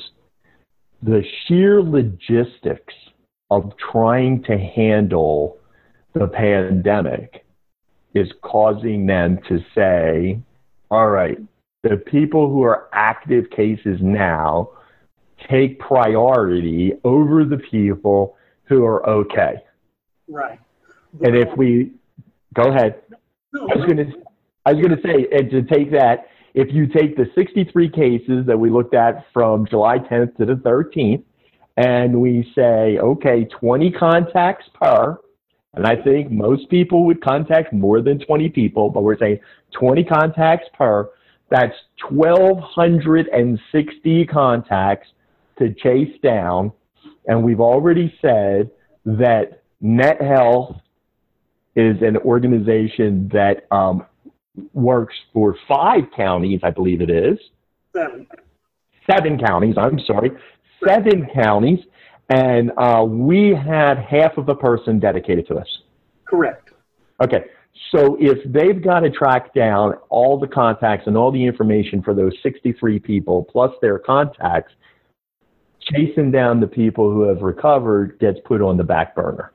the 1.03 1.23
sheer 1.45 1.81
logistics 1.81 2.93
of 3.51 3.73
trying 3.91 4.43
to 4.43 4.57
handle 4.57 5.57
the 6.13 6.27
pandemic 6.27 7.45
is 8.13 8.27
causing 8.41 9.05
them 9.05 9.39
to 9.47 9.63
say, 9.75 10.39
all 10.89 11.09
right, 11.09 11.37
the 11.83 11.97
people 11.97 12.49
who 12.49 12.63
are 12.63 12.89
active 12.93 13.49
cases 13.51 13.99
now 14.01 14.71
take 15.49 15.79
priority 15.79 16.93
over 17.03 17.43
the 17.45 17.57
people 17.57 18.37
who 18.63 18.85
are 18.85 19.07
okay. 19.09 19.55
Right. 20.27 20.59
And 21.21 21.35
if 21.35 21.49
we 21.57 21.91
go 22.53 22.69
ahead, 22.69 23.01
I 23.53 23.75
was 23.75 23.85
going 23.85 23.97
to, 23.97 24.05
I 24.65 24.73
was 24.73 24.85
going 24.85 24.95
to 24.95 25.01
say, 25.01 25.27
and 25.31 25.49
to 25.51 25.63
take 25.63 25.91
that, 25.91 26.27
if 26.53 26.71
you 26.71 26.85
take 26.87 27.15
the 27.15 27.29
63 27.35 27.89
cases 27.89 28.45
that 28.45 28.57
we 28.57 28.69
looked 28.69 28.93
at 28.93 29.25
from 29.33 29.65
July 29.67 29.99
10th 29.99 30.35
to 30.37 30.45
the 30.45 30.55
13th, 30.55 31.23
and 31.77 32.19
we 32.19 32.51
say, 32.55 32.97
okay, 32.99 33.45
20 33.45 33.91
contacts 33.91 34.67
per, 34.73 35.17
and 35.75 35.85
I 35.87 35.95
think 35.95 36.31
most 36.31 36.67
people 36.69 37.05
would 37.05 37.23
contact 37.23 37.71
more 37.71 38.01
than 38.01 38.19
20 38.19 38.49
people, 38.49 38.89
but 38.89 39.03
we're 39.03 39.17
saying 39.17 39.39
20 39.71 40.03
contacts 40.03 40.67
per, 40.73 41.09
that's 41.49 41.75
1,260 42.09 44.25
contacts 44.25 45.07
to 45.59 45.73
chase 45.73 46.17
down 46.23 46.71
and 47.29 47.43
we've 47.43 47.59
already 47.59 48.13
said 48.21 48.71
that 49.05 49.61
Net 49.81 50.21
Health 50.21 50.75
is 51.75 52.01
an 52.01 52.17
organization 52.17 53.29
that 53.31 53.67
um, 53.71 54.05
works 54.73 55.15
for 55.31 55.55
five 55.67 56.03
counties, 56.15 56.59
I 56.63 56.71
believe 56.71 57.01
it 57.01 57.09
is. 57.11 57.37
Seven. 57.95 58.27
Seven 59.09 59.39
counties, 59.39 59.75
I'm 59.77 59.99
sorry. 59.99 60.31
Seven 60.85 61.27
counties. 61.33 61.79
And 62.29 62.71
uh, 62.77 63.03
we 63.07 63.55
had 63.55 63.97
half 63.97 64.37
of 64.37 64.49
a 64.49 64.55
person 64.55 64.99
dedicated 64.99 65.47
to 65.47 65.55
us. 65.55 65.67
Correct. 66.25 66.71
Okay. 67.23 67.45
So 67.91 68.17
if 68.19 68.39
they've 68.51 68.83
got 68.83 69.01
to 69.01 69.09
track 69.09 69.53
down 69.53 69.93
all 70.09 70.39
the 70.39 70.47
contacts 70.47 71.05
and 71.07 71.15
all 71.15 71.31
the 71.31 71.43
information 71.43 72.01
for 72.01 72.13
those 72.13 72.33
63 72.43 72.99
people 72.99 73.47
plus 73.51 73.71
their 73.81 73.97
contacts, 73.97 74.73
chasing 75.91 76.31
down 76.31 76.59
the 76.59 76.67
people 76.67 77.11
who 77.11 77.23
have 77.23 77.41
recovered 77.41 78.19
gets 78.19 78.39
put 78.45 78.61
on 78.61 78.77
the 78.77 78.83
back 78.83 79.15
burner. 79.15 79.51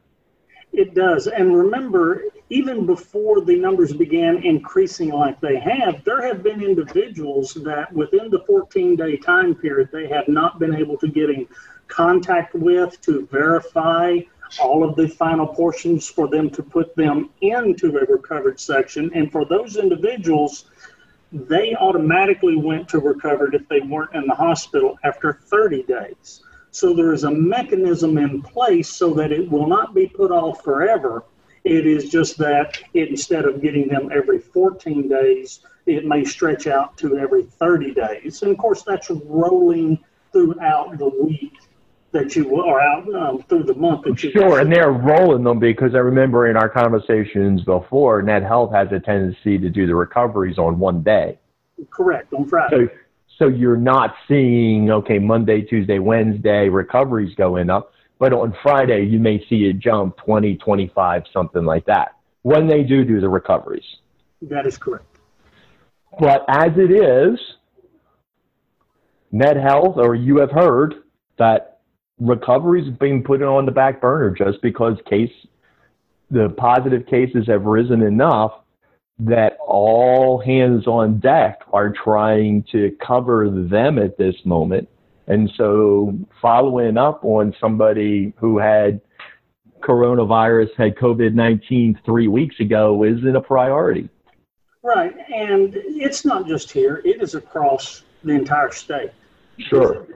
It 0.72 0.94
does. 0.94 1.28
And 1.28 1.56
remember, 1.56 2.24
even 2.50 2.84
before 2.84 3.40
the 3.40 3.56
numbers 3.56 3.92
began 3.92 4.44
increasing 4.44 5.10
like 5.10 5.40
they 5.40 5.58
have, 5.60 6.02
there 6.04 6.20
have 6.26 6.42
been 6.42 6.62
individuals 6.62 7.54
that 7.54 7.92
within 7.92 8.28
the 8.28 8.40
14 8.40 8.96
day 8.96 9.16
time 9.16 9.54
period, 9.54 9.90
they 9.92 10.08
have 10.08 10.26
not 10.26 10.58
been 10.58 10.74
able 10.74 10.98
to 10.98 11.08
get 11.08 11.30
in 11.30 11.46
contact 11.86 12.54
with 12.54 13.00
to 13.02 13.26
verify 13.30 14.18
all 14.60 14.84
of 14.88 14.96
the 14.96 15.08
final 15.08 15.46
portions 15.46 16.08
for 16.08 16.28
them 16.28 16.50
to 16.50 16.62
put 16.62 16.94
them 16.96 17.30
into 17.40 17.96
a 17.96 18.04
recovered 18.06 18.58
section. 18.58 19.10
And 19.14 19.30
for 19.30 19.44
those 19.44 19.76
individuals, 19.76 20.66
they 21.34 21.74
automatically 21.74 22.56
went 22.56 22.88
to 22.88 23.00
recovered 23.00 23.54
if 23.54 23.68
they 23.68 23.80
weren't 23.80 24.14
in 24.14 24.26
the 24.26 24.34
hospital 24.34 24.96
after 25.02 25.32
30 25.32 25.82
days. 25.82 26.42
So 26.70 26.94
there 26.94 27.12
is 27.12 27.24
a 27.24 27.30
mechanism 27.30 28.18
in 28.18 28.40
place 28.40 28.88
so 28.88 29.12
that 29.14 29.32
it 29.32 29.50
will 29.50 29.66
not 29.66 29.94
be 29.94 30.06
put 30.06 30.30
off 30.30 30.62
forever. 30.62 31.24
It 31.64 31.86
is 31.86 32.08
just 32.08 32.38
that 32.38 32.78
it, 32.94 33.08
instead 33.08 33.46
of 33.46 33.62
getting 33.62 33.88
them 33.88 34.10
every 34.12 34.38
14 34.38 35.08
days, 35.08 35.60
it 35.86 36.04
may 36.04 36.24
stretch 36.24 36.66
out 36.68 36.96
to 36.98 37.18
every 37.18 37.44
30 37.44 37.94
days. 37.94 38.42
And 38.42 38.52
of 38.52 38.58
course, 38.58 38.82
that's 38.82 39.10
rolling 39.10 39.98
throughout 40.32 40.98
the 40.98 41.08
week 41.08 41.54
that 42.14 42.35
you 42.37 42.56
are 42.62 42.80
out 42.80 43.12
um, 43.14 43.42
through 43.49 43.64
the 43.64 43.75
month 43.75 44.04
that 44.04 44.23
you 44.23 44.30
sure 44.30 44.61
and 44.61 44.73
they're 44.73 44.92
rolling 44.92 45.42
them 45.44 45.59
because 45.59 45.94
i 45.94 45.99
remember 45.99 46.49
in 46.49 46.56
our 46.56 46.68
conversations 46.68 47.62
before 47.62 48.23
net 48.23 48.42
health 48.42 48.73
has 48.73 48.88
a 48.92 49.00
tendency 49.00 49.59
to 49.59 49.68
do 49.68 49.87
the 49.87 49.94
recoveries 49.94 50.56
on 50.56 50.78
one 50.78 51.02
day. 51.02 51.37
Correct 51.90 52.33
on 52.33 52.49
friday. 52.49 52.87
So, 52.87 52.88
so 53.38 53.49
you're 53.49 53.76
not 53.76 54.14
seeing 54.28 54.90
okay 54.90 55.18
monday 55.18 55.61
tuesday 55.61 55.99
wednesday 55.99 56.68
recoveries 56.68 57.35
going 57.35 57.68
up 57.68 57.92
but 58.18 58.33
on 58.33 58.56
friday 58.62 59.04
you 59.04 59.18
may 59.18 59.44
see 59.49 59.64
it 59.64 59.80
jump 59.80 60.16
20 60.18 60.56
25 60.56 61.25
something 61.33 61.64
like 61.64 61.85
that. 61.87 62.16
When 62.42 62.68
they 62.68 62.83
do 62.83 63.04
do 63.04 63.21
the 63.21 63.28
recoveries. 63.28 63.85
That 64.42 64.66
is 64.66 64.76
correct. 64.76 65.06
But 66.21 66.44
as 66.49 66.73
it 66.76 66.92
is 66.92 67.40
net 69.33 69.56
health 69.56 69.97
or 69.97 70.14
you 70.14 70.38
have 70.38 70.50
heard 70.50 70.94
that 71.38 71.74
recovery 72.21 72.83
is 72.83 72.97
being 72.99 73.23
put 73.23 73.42
on 73.42 73.66
the 73.66 73.73
back 73.73 74.00
burner 74.00 74.30
just 74.30 74.62
because 74.62 74.97
case 75.09 75.33
the 76.30 76.49
positive 76.56 77.06
cases 77.06 77.47
have 77.47 77.64
risen 77.64 78.02
enough 78.02 78.52
that 79.18 79.56
all 79.66 80.38
hands 80.38 80.87
on 80.87 81.21
deck 81.21 81.61
are 81.73 81.90
trying 81.92 82.64
to 82.73 82.97
cover 83.04 83.49
them 83.49 83.99
at 83.99 84.18
this 84.18 84.35
moment. 84.44 84.88
And 85.28 85.50
so 85.56 86.18
following 86.42 86.99
up 86.99 87.25
on 87.25 87.54
somebody 87.61 88.33
who 88.37 88.59
had 88.59 89.00
coronavirus, 89.80 90.71
had 90.76 90.97
COVID 90.97 91.35
19 91.35 92.00
three 92.04 92.26
weeks 92.26 92.59
ago 92.59 93.04
isn't 93.04 93.37
a 93.37 93.40
priority. 93.40 94.09
Right. 94.83 95.14
And 95.33 95.75
it's 95.75 96.25
not 96.25 96.47
just 96.47 96.71
here, 96.73 97.00
it 97.04 97.23
is 97.23 97.35
across 97.35 98.02
the 98.25 98.33
entire 98.33 98.73
state. 98.73 99.12
Sure. 99.59 100.06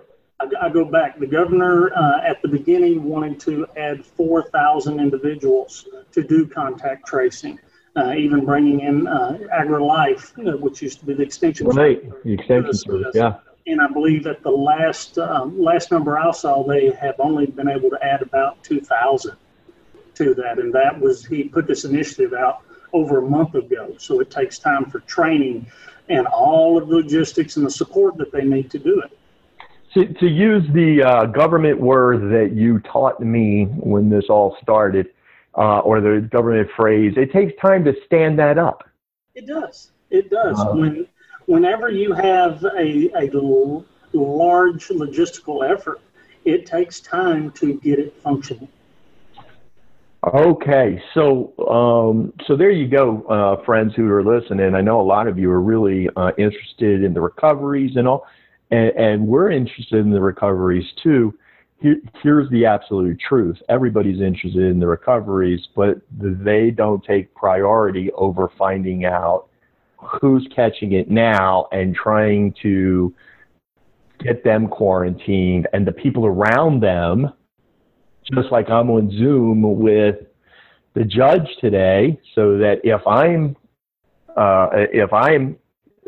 I, 0.41 0.49
I 0.61 0.69
go 0.69 0.85
back. 0.85 1.19
The 1.19 1.27
governor 1.27 1.93
uh, 1.95 2.21
at 2.23 2.41
the 2.43 2.49
beginning 2.49 3.05
wanted 3.05 3.41
to 3.41 3.67
add 3.77 4.05
4,000 4.05 5.01
individuals 5.01 5.87
to 6.13 6.23
do 6.23 6.47
contact 6.47 7.07
tracing, 7.07 7.59
uh, 7.97 8.15
even 8.17 8.45
bringing 8.45 8.81
in 8.81 9.07
uh, 9.07 9.39
AgriLife, 9.53 10.47
uh, 10.47 10.57
which 10.59 10.83
used 10.83 11.01
to 11.01 11.07
be 11.07 11.15
the 11.15 11.23
extension. 11.23 11.67
Right, 11.67 12.03
the 12.25 12.35
extension 12.35 12.75
service, 12.75 13.15
yeah. 13.15 13.39
And 13.67 13.83
I 13.83 13.89
believe 13.89 14.27
at 14.27 14.43
the 14.43 14.51
last 14.51 15.19
um, 15.19 15.61
last 15.61 15.91
number 15.91 16.19
I 16.19 16.31
saw, 16.31 16.67
they 16.67 16.91
have 16.93 17.17
only 17.19 17.45
been 17.45 17.69
able 17.69 17.91
to 17.91 18.03
add 18.03 18.23
about 18.23 18.65
2,000 18.65 19.37
to 20.15 20.35
that, 20.35 20.59
and 20.59 20.73
that 20.73 20.99
was 20.99 21.27
he 21.27 21.45
put 21.45 21.67
this 21.67 21.85
initiative 21.85 22.33
out 22.33 22.63
over 22.95 23.19
a 23.19 23.29
month 23.29 23.55
ago. 23.55 23.95
So 23.99 24.21
it 24.21 24.31
takes 24.31 24.59
time 24.59 24.87
for 24.87 25.01
training 25.01 25.67
and 26.09 26.27
all 26.27 26.79
of 26.79 26.89
the 26.89 26.97
logistics 26.97 27.59
and 27.59 27.67
the 27.67 27.71
support 27.71 28.17
that 28.17 28.33
they 28.33 28.43
need 28.43 28.71
to 28.71 28.79
do 28.79 29.01
it. 29.01 29.18
To, 29.95 30.05
to 30.05 30.27
use 30.27 30.65
the 30.75 31.03
uh, 31.03 31.27
government 31.27 31.81
word 31.81 32.31
that 32.33 32.55
you 32.55 32.79
taught 32.81 33.21
me 33.21 33.65
when 33.65 34.11
this 34.11 34.27
all 34.29 34.57
started, 34.63 35.09
uh, 35.57 35.79
or 35.81 36.01
the 36.01 36.29
government 36.31 36.69
phrase, 36.77 37.15
it 37.17 37.33
takes 37.33 37.59
time 37.61 37.85
to 37.85 37.95
stand 38.05 38.39
that 38.39 38.59
up. 38.59 38.85
It 39.35 39.47
does. 39.47 39.91
It 40.11 40.31
does. 40.31 40.61
Uh, 40.61 40.73
when, 40.73 41.07
whenever 41.47 41.89
you 41.89 42.13
have 42.13 42.65
a, 42.77 43.11
a 43.17 43.31
large 44.13 44.89
logistical 44.89 45.69
effort, 45.69 46.01
it 46.45 46.67
takes 46.67 47.01
time 47.01 47.51
to 47.53 47.75
get 47.81 47.99
it 47.99 48.15
functioning. 48.23 48.69
Okay, 50.35 51.01
so 51.15 51.53
um, 51.69 52.33
so 52.47 52.57
there 52.57 52.71
you 52.71 52.89
go, 52.89 53.23
uh, 53.23 53.65
friends 53.65 53.95
who 53.95 54.11
are 54.11 54.25
listening. 54.25 54.75
I 54.75 54.81
know 54.81 55.01
a 55.01 55.03
lot 55.03 55.29
of 55.29 55.39
you 55.39 55.51
are 55.51 55.61
really 55.61 56.09
uh, 56.17 56.33
interested 56.37 57.05
in 57.05 57.15
the 57.15 57.21
recoveries 57.21 57.97
and 57.97 58.09
all, 58.09 58.27
and, 58.71 58.91
and, 58.97 59.27
we're 59.27 59.51
interested 59.51 59.99
in 59.99 60.11
the 60.11 60.21
recoveries 60.21 60.87
too. 61.03 61.35
Here, 61.81 61.97
here's 62.23 62.51
the 62.51 62.67
absolute 62.67 63.19
truth: 63.21 63.57
everybody's 63.69 64.21
interested 64.21 64.65
in 64.65 64.79
the 64.79 64.87
recoveries, 64.87 65.61
but 65.75 66.01
they 66.11 66.71
don't 66.71 67.03
take 67.05 67.35
priority 67.35 68.11
over 68.13 68.51
finding 68.59 69.05
out 69.05 69.49
who's 69.97 70.47
catching 70.55 70.93
it 70.93 71.11
now 71.11 71.67
and 71.73 71.95
trying 71.95 72.55
to 72.63 73.15
get 74.21 74.45
them 74.45 74.69
quarantined 74.69 75.67
and 75.73 75.87
the 75.87 75.93
people 75.93 76.27
around 76.27 76.81
them 76.81 77.33
just 78.35 78.53
like 78.53 78.69
I'm 78.69 78.91
on 78.91 79.11
Zoom 79.11 79.63
with 79.79 80.17
the 80.95 81.05
judge 81.05 81.49
today, 81.61 82.21
so 82.35 82.59
that 82.59 82.81
if 82.85 83.07
I'm 83.07 83.57
uh, 84.37 84.69
if 84.73 85.13
I'm 85.13 85.57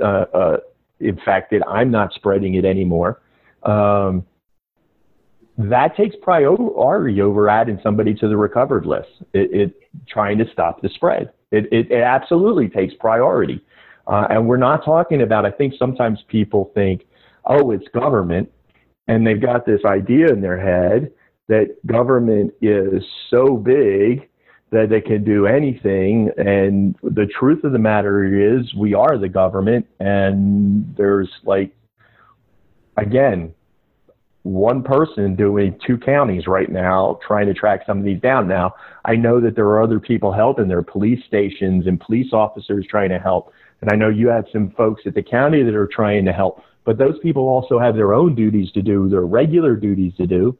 uh, 0.03 0.25
uh, 0.35 0.57
infected, 1.01 1.63
I'm 1.69 1.91
not 1.91 2.13
spreading 2.15 2.55
it 2.55 2.65
anymore. 2.65 3.21
Um, 3.63 4.27
that 5.59 5.97
takes 5.97 6.17
priority 6.23 7.21
over 7.21 7.49
adding 7.49 7.79
somebody 7.83 8.15
to 8.15 8.29
the 8.29 8.37
recovered 8.37 8.87
list. 8.87 9.11
It, 9.35 9.53
it 9.53 9.81
trying 10.09 10.39
to 10.39 10.45
stop 10.53 10.81
the 10.81 10.89
spread. 10.89 11.33
It, 11.51 11.67
it, 11.73 11.91
it 11.91 12.03
absolutely 12.03 12.69
takes 12.69 12.95
priority. 12.95 13.61
Uh, 14.07 14.27
and 14.31 14.49
we're 14.49 14.57
not 14.57 14.85
talking 14.85 15.21
about. 15.23 15.45
I 15.45 15.51
think 15.51 15.75
sometimes 15.79 16.21
people 16.29 16.71
think, 16.75 17.07
oh, 17.45 17.71
it's 17.73 17.87
government, 17.89 18.51
and 19.07 19.27
they've 19.27 19.41
got 19.41 19.67
this 19.67 19.81
idea 19.85 20.29
in 20.29 20.41
their 20.41 20.59
head 20.59 21.13
that 21.49 21.77
government 21.87 22.55
is 22.63 23.03
so 23.29 23.57
big 23.57 24.30
that 24.71 24.89
they 24.89 25.01
can 25.01 25.25
do 25.25 25.47
anything. 25.47 26.31
And 26.37 26.97
the 27.03 27.27
truth 27.27 27.65
of 27.65 27.73
the 27.73 27.79
matter 27.79 28.59
is, 28.59 28.73
we 28.75 28.95
are 28.95 29.19
the 29.19 29.29
government, 29.29 29.87
and 29.99 30.95
there's 30.97 31.31
like, 31.45 31.75
again, 32.97 33.53
one 34.43 34.83
person 34.83 35.37
doing 35.37 35.79
two 35.87 35.99
counties 35.99 36.47
right 36.47 36.71
now 36.71 37.19
trying 37.27 37.47
to 37.47 37.55
track 37.55 37.83
some 37.87 37.99
of 37.99 38.05
these 38.05 38.21
down. 38.21 38.49
Now, 38.49 38.75
I 39.05 39.15
know 39.17 39.41
that 39.41 39.55
there 39.55 39.67
are 39.67 39.83
other 39.83 40.01
people 40.01 40.33
helping. 40.33 40.67
There 40.67 40.79
are 40.79 40.83
police 40.83 41.23
stations 41.27 41.87
and 41.87 42.01
police 42.01 42.33
officers 42.33 42.87
trying 42.89 43.11
to 43.11 43.19
help. 43.19 43.53
And 43.83 43.91
I 43.93 43.97
know 43.97 44.09
you 44.09 44.29
have 44.29 44.47
some 44.53 44.71
folks 44.71 45.03
at 45.07 45.15
the 45.15 45.23
county 45.23 45.63
that 45.63 45.75
are 45.75 45.89
trying 45.89 46.25
to 46.25 46.33
help. 46.33 46.63
But 46.85 46.97
those 46.97 47.19
people 47.19 47.49
also 47.49 47.79
have 47.79 47.95
their 47.95 48.15
own 48.15 48.35
duties 48.35 48.73
to 48.73 48.83
do, 48.83 49.09
their 49.09 49.27
regular 49.27 49.77
duties 49.77 50.15
to 50.17 50.27
do. 50.27 50.57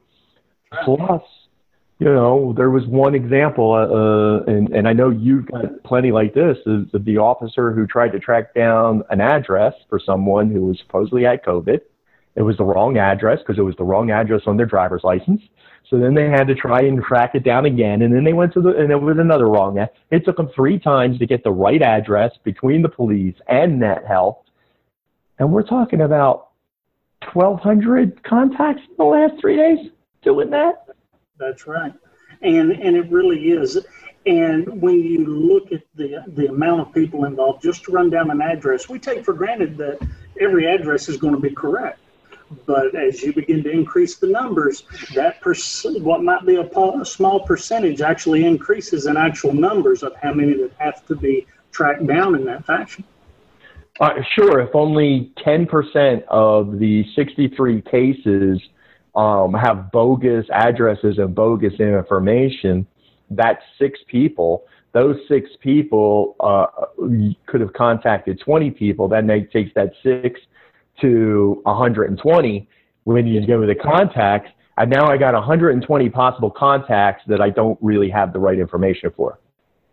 Plus, 0.85 1.23
you 2.01 2.07
know, 2.07 2.55
there 2.57 2.71
was 2.71 2.87
one 2.87 3.15
example, 3.15 3.73
uh, 3.75 3.85
uh, 3.85 4.51
and, 4.51 4.71
and 4.71 4.89
I 4.89 4.95
know 4.95 5.11
you've 5.11 5.45
got 5.47 5.83
plenty 5.85 6.13
like 6.13 6.33
this, 6.33 6.57
is 6.65 6.87
the 6.95 7.19
officer 7.19 7.73
who 7.73 7.87
tried 7.87 8.13
to 8.13 8.19
track 8.19 8.55
down 8.55 9.03
an 9.11 9.21
address 9.21 9.75
for 9.91 10.01
someone 10.01 10.51
who 10.51 10.63
was 10.63 10.79
supposedly 10.79 11.25
had 11.25 11.45
COVID. 11.45 11.81
It 12.37 12.43
was 12.43 12.57
the 12.57 12.65
wrong 12.65 12.97
address 12.97 13.41
because 13.41 13.59
it 13.59 13.63
was 13.63 13.77
the 13.77 13.85
wrong 13.85 14.11
address 14.11 14.43
on 14.47 14.57
their 14.57 14.65
driver's 14.65 15.05
license. 15.05 15.43
So 15.91 15.99
then 15.99 16.15
they 16.15 16.31
had 16.31 16.47
to 16.47 16.55
try 16.55 16.81
and 16.81 17.03
track 17.03 17.35
it 17.35 17.45
down 17.45 17.67
again, 17.67 18.01
and 18.01 18.15
then 18.15 18.25
they 18.25 18.33
went 18.33 18.55
to 18.55 18.63
the, 18.63 18.71
and 18.71 18.91
it 18.91 18.97
was 18.97 19.19
another 19.19 19.47
wrong. 19.47 19.87
It 20.11 20.25
took 20.25 20.39
them 20.39 20.49
three 20.55 20.79
times 20.79 21.19
to 21.19 21.27
get 21.27 21.45
the 21.45 21.51
right 21.51 21.83
address 21.83 22.31
between 22.45 22.81
the 22.81 22.89
police 22.89 23.35
and 23.47 23.79
Net 23.79 24.07
Health, 24.09 24.39
and 25.39 25.53
we're 25.53 25.65
talking 25.65 26.01
about 26.01 26.49
1,200 27.35 28.23
contacts 28.25 28.83
in 28.89 28.95
the 28.97 29.05
last 29.05 29.35
three 29.39 29.57
days 29.57 29.91
doing 30.23 30.49
that. 30.51 30.87
That's 31.41 31.67
right, 31.67 31.95
and 32.43 32.71
and 32.71 32.95
it 32.95 33.11
really 33.11 33.51
is. 33.51 33.79
And 34.27 34.83
when 34.83 35.01
you 35.01 35.25
look 35.25 35.73
at 35.73 35.83
the 35.95 36.23
the 36.29 36.49
amount 36.49 36.83
of 36.83 36.93
people 36.93 37.25
involved, 37.25 37.63
just 37.63 37.83
to 37.85 37.93
run 37.93 38.11
down 38.11 38.31
an 38.31 38.43
address, 38.43 38.91
we 38.91 38.99
take 38.99 39.25
for 39.25 39.33
granted 39.33 39.79
that 39.79 40.07
every 40.39 40.67
address 40.67 41.09
is 41.09 41.17
going 41.17 41.35
to 41.35 41.41
be 41.41 41.51
correct. 41.51 41.99
But 42.67 42.95
as 42.95 43.23
you 43.23 43.33
begin 43.33 43.63
to 43.63 43.71
increase 43.71 44.17
the 44.17 44.27
numbers, 44.27 44.83
that 45.15 45.41
perc- 45.41 46.03
what 46.03 46.23
might 46.23 46.45
be 46.45 46.57
a, 46.57 46.63
a 46.63 47.05
small 47.07 47.41
percentage 47.41 48.03
actually 48.03 48.45
increases 48.45 49.07
in 49.07 49.17
actual 49.17 49.55
numbers 49.55 50.03
of 50.03 50.15
how 50.17 50.35
many 50.35 50.53
that 50.55 50.73
have 50.79 51.07
to 51.07 51.17
be 51.17 51.47
tracked 51.73 52.07
down 52.07 52.35
in 52.35 52.45
that 52.45 52.67
fashion. 52.67 53.05
Uh, 53.99 54.11
sure, 54.35 54.61
if 54.61 54.75
only 54.75 55.33
10% 55.47 56.25
of 56.29 56.79
the 56.79 57.07
63 57.15 57.83
cases 57.83 58.61
um, 59.15 59.55
have 59.55 59.91
bogus 59.93 60.47
addresses 60.53 61.19
and 61.19 61.35
bogus 61.35 61.75
information, 61.81 62.87
that's 63.31 63.63
six 63.79 63.99
people. 64.09 64.65
Those 64.93 65.17
six 65.29 65.51
people 65.61 66.37
uh, 66.41 66.67
could 67.47 67.61
have 67.61 67.73
contacted 67.73 68.41
20 68.41 68.71
people. 68.73 69.09
That 69.09 69.27
takes 69.53 69.73
that 69.75 69.93
six 70.03 70.41
to 71.01 71.61
120 71.63 72.69
when 73.05 73.27
you 73.27 73.47
go 73.47 73.61
to 73.61 73.67
the 73.67 73.75
contacts. 73.75 74.51
And 74.77 74.91
now 74.91 75.07
I 75.07 75.17
got 75.17 75.35
120 75.35 76.09
possible 76.11 76.51
contacts 76.51 77.23
that 77.27 77.41
I 77.41 77.51
don't 77.51 77.79
really 77.81 78.11
have 78.11 78.33
the 78.33 78.39
right 78.39 78.59
information 78.59 79.11
for. 79.15 79.39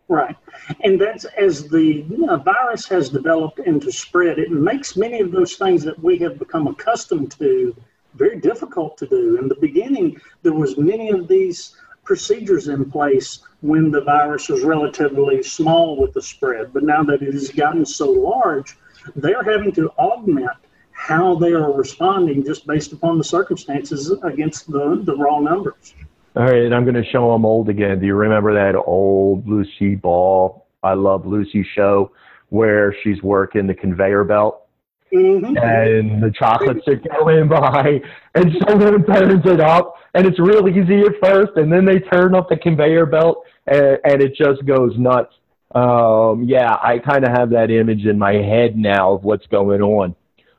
Right. 0.07 0.35
And 0.83 0.99
that's 0.99 1.25
as 1.25 1.67
the 1.67 2.03
virus 2.45 2.87
has 2.87 3.09
developed 3.09 3.59
into 3.59 3.91
spread, 3.91 4.39
it 4.39 4.51
makes 4.51 4.95
many 4.95 5.19
of 5.19 5.31
those 5.31 5.55
things 5.57 5.83
that 5.83 6.01
we 6.01 6.17
have 6.19 6.39
become 6.39 6.67
accustomed 6.67 7.31
to 7.33 7.75
very 8.17 8.39
difficult 8.39 8.97
to 8.97 9.07
do. 9.07 9.37
In 9.37 9.47
the 9.47 9.55
beginning, 9.55 10.19
there 10.43 10.53
was 10.53 10.77
many 10.77 11.09
of 11.09 11.27
these 11.27 11.75
procedures 12.03 12.69
in 12.69 12.89
place 12.89 13.39
when 13.61 13.91
the 13.91 14.01
virus 14.01 14.49
was 14.49 14.63
relatively 14.63 15.43
small 15.43 15.97
with 15.97 16.13
the 16.13 16.21
spread. 16.21 16.73
But 16.73 16.83
now 16.83 17.03
that 17.03 17.21
it 17.21 17.33
has 17.33 17.49
gotten 17.49 17.85
so 17.85 18.09
large, 18.09 18.77
they're 19.15 19.43
having 19.43 19.71
to 19.73 19.89
augment 19.97 20.57
how 20.91 21.35
they 21.35 21.53
are 21.53 21.71
responding 21.71 22.43
just 22.43 22.65
based 22.65 22.91
upon 22.91 23.17
the 23.17 23.23
circumstances 23.23 24.11
against 24.23 24.71
the, 24.71 25.01
the 25.03 25.15
raw 25.15 25.39
numbers. 25.39 25.93
All 26.35 26.43
right, 26.43 26.63
and 26.63 26.73
I'm 26.73 26.83
going 26.83 26.95
to 26.95 27.05
show 27.05 27.31
them 27.31 27.45
old 27.45 27.69
again. 27.69 27.99
Do 27.99 28.05
you 28.05 28.15
remember 28.15 28.53
that 28.53 28.75
old 28.75 29.47
Lucy 29.47 29.95
Ball, 29.95 30.65
I 30.83 30.93
Love 30.93 31.25
Lucy 31.25 31.65
show 31.75 32.11
where 32.49 32.95
she's 33.03 33.21
working 33.21 33.67
the 33.67 33.73
conveyor 33.73 34.23
belt? 34.23 34.66
Mm-hmm. 35.13 35.57
And 35.57 36.21
the 36.21 36.31
chocolates 36.31 36.85
are 36.87 36.95
going 36.95 37.47
by, 37.47 38.01
and 38.35 38.51
someone 38.67 39.05
turns 39.05 39.45
it 39.45 39.61
up, 39.61 39.95
and 40.13 40.25
it's 40.27 40.39
real 40.39 40.67
easy 40.67 40.99
at 41.01 41.13
first, 41.21 41.51
and 41.55 41.71
then 41.71 41.85
they 41.85 41.99
turn 41.99 42.35
up 42.35 42.49
the 42.49 42.57
conveyor 42.57 43.05
belt, 43.05 43.43
and, 43.67 43.97
and 44.03 44.21
it 44.21 44.35
just 44.35 44.65
goes 44.65 44.97
nuts. 44.97 45.33
Um, 45.73 46.43
yeah, 46.45 46.75
I 46.83 46.99
kind 46.99 47.23
of 47.25 47.31
have 47.31 47.49
that 47.51 47.71
image 47.71 48.05
in 48.05 48.17
my 48.17 48.33
head 48.33 48.77
now 48.77 49.13
of 49.13 49.23
what's 49.23 49.47
going 49.47 49.81
on. 49.81 50.15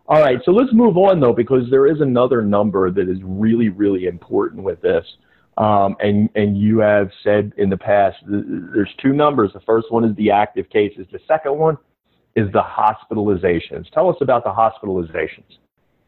All 0.06 0.22
right, 0.22 0.38
so 0.44 0.52
let's 0.52 0.72
move 0.72 0.96
on 0.96 1.20
though, 1.20 1.34
because 1.34 1.64
there 1.70 1.86
is 1.86 2.00
another 2.00 2.40
number 2.40 2.90
that 2.90 3.08
is 3.08 3.18
really, 3.22 3.68
really 3.68 4.06
important 4.06 4.62
with 4.62 4.80
this. 4.80 5.04
Um, 5.58 5.96
and 5.98 6.30
and 6.36 6.56
you 6.56 6.78
have 6.78 7.10
said 7.24 7.52
in 7.56 7.68
the 7.68 7.76
past 7.76 8.16
there's 8.26 8.94
two 9.02 9.12
numbers. 9.12 9.50
The 9.52 9.60
first 9.60 9.90
one 9.90 10.04
is 10.04 10.14
the 10.16 10.30
active 10.30 10.70
cases. 10.70 11.06
The 11.10 11.18
second 11.26 11.58
one 11.58 11.76
is 12.34 12.50
the 12.52 12.62
hospitalizations. 12.62 13.90
Tell 13.90 14.08
us 14.08 14.16
about 14.20 14.44
the 14.44 14.52
hospitalizations. 14.52 15.58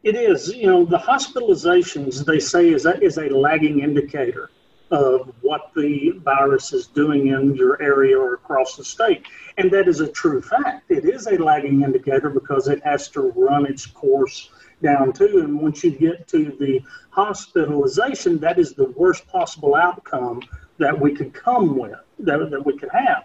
It 0.03 0.15
is, 0.15 0.53
you 0.55 0.65
know, 0.65 0.85
the 0.85 0.97
hospitalizations 0.97 2.25
they 2.25 2.39
say 2.39 2.69
is 2.69 2.83
that 2.83 3.03
is 3.03 3.17
a 3.17 3.29
lagging 3.29 3.81
indicator 3.81 4.49
of 4.89 5.33
what 5.41 5.71
the 5.75 6.11
virus 6.23 6.73
is 6.73 6.87
doing 6.87 7.27
in 7.27 7.55
your 7.55 7.81
area 7.81 8.17
or 8.17 8.33
across 8.33 8.75
the 8.75 8.83
state. 8.83 9.25
And 9.57 9.71
that 9.71 9.87
is 9.87 10.01
a 10.01 10.07
true 10.07 10.41
fact. 10.41 10.89
It 10.89 11.05
is 11.05 11.27
a 11.27 11.37
lagging 11.37 11.83
indicator 11.83 12.29
because 12.29 12.67
it 12.67 12.83
has 12.83 13.07
to 13.09 13.31
run 13.31 13.65
its 13.65 13.85
course 13.85 14.49
down 14.81 15.13
to. 15.13 15.39
And 15.39 15.61
once 15.61 15.83
you 15.83 15.91
get 15.91 16.27
to 16.29 16.55
the 16.59 16.81
hospitalization, 17.11 18.39
that 18.39 18.59
is 18.59 18.73
the 18.73 18.89
worst 18.91 19.27
possible 19.27 19.75
outcome 19.75 20.41
that 20.77 20.99
we 20.99 21.13
could 21.13 21.33
come 21.33 21.77
with, 21.77 21.99
that, 22.19 22.49
that 22.49 22.65
we 22.65 22.77
could 22.77 22.91
have. 22.91 23.23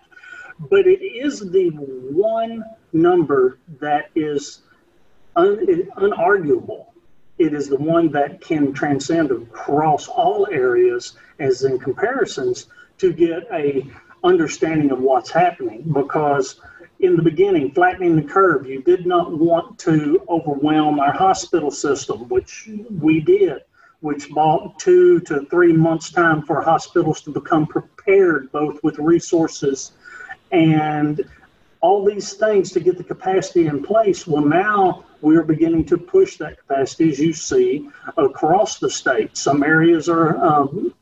But 0.58 0.86
it 0.86 1.02
is 1.02 1.40
the 1.40 1.70
one 1.70 2.64
number 2.96 3.58
that 3.80 4.10
is 4.14 4.62
un, 5.36 5.58
unarguable. 5.96 6.86
It 7.38 7.52
is 7.52 7.68
the 7.68 7.76
one 7.76 8.10
that 8.12 8.40
can 8.40 8.72
transcend 8.72 9.30
across 9.30 10.08
all 10.08 10.48
areas 10.50 11.16
as 11.38 11.64
in 11.64 11.78
comparisons 11.78 12.66
to 12.98 13.12
get 13.12 13.46
a 13.52 13.86
understanding 14.24 14.90
of 14.90 14.98
what's 15.00 15.30
happening 15.30 15.82
because 15.92 16.60
in 17.00 17.14
the 17.16 17.22
beginning, 17.22 17.72
flattening 17.72 18.16
the 18.16 18.22
curve, 18.22 18.66
you 18.66 18.82
did 18.82 19.06
not 19.06 19.36
want 19.36 19.78
to 19.80 20.22
overwhelm 20.28 20.98
our 20.98 21.12
hospital 21.12 21.70
system, 21.70 22.26
which 22.28 22.70
we 22.90 23.20
did, 23.20 23.58
which 24.00 24.30
bought 24.30 24.78
two 24.78 25.20
to 25.20 25.44
three 25.46 25.74
months' 25.74 26.10
time 26.10 26.42
for 26.42 26.62
hospitals 26.62 27.20
to 27.22 27.30
become 27.30 27.66
prepared, 27.66 28.50
both 28.50 28.82
with 28.82 28.98
resources 28.98 29.92
and 30.52 31.22
all 31.86 32.04
these 32.04 32.32
things 32.32 32.72
to 32.72 32.80
get 32.80 32.98
the 32.98 33.04
capacity 33.04 33.66
in 33.66 33.80
place. 33.80 34.26
Well, 34.26 34.44
now 34.44 35.04
we 35.20 35.36
are 35.36 35.44
beginning 35.44 35.84
to 35.86 35.96
push 35.96 36.36
that 36.38 36.58
capacity, 36.58 37.10
as 37.10 37.20
you 37.20 37.32
see, 37.32 37.88
across 38.16 38.80
the 38.80 38.90
state. 38.90 39.36
Some 39.36 39.62
areas 39.62 40.08
are 40.08 40.36
um, 40.44 40.92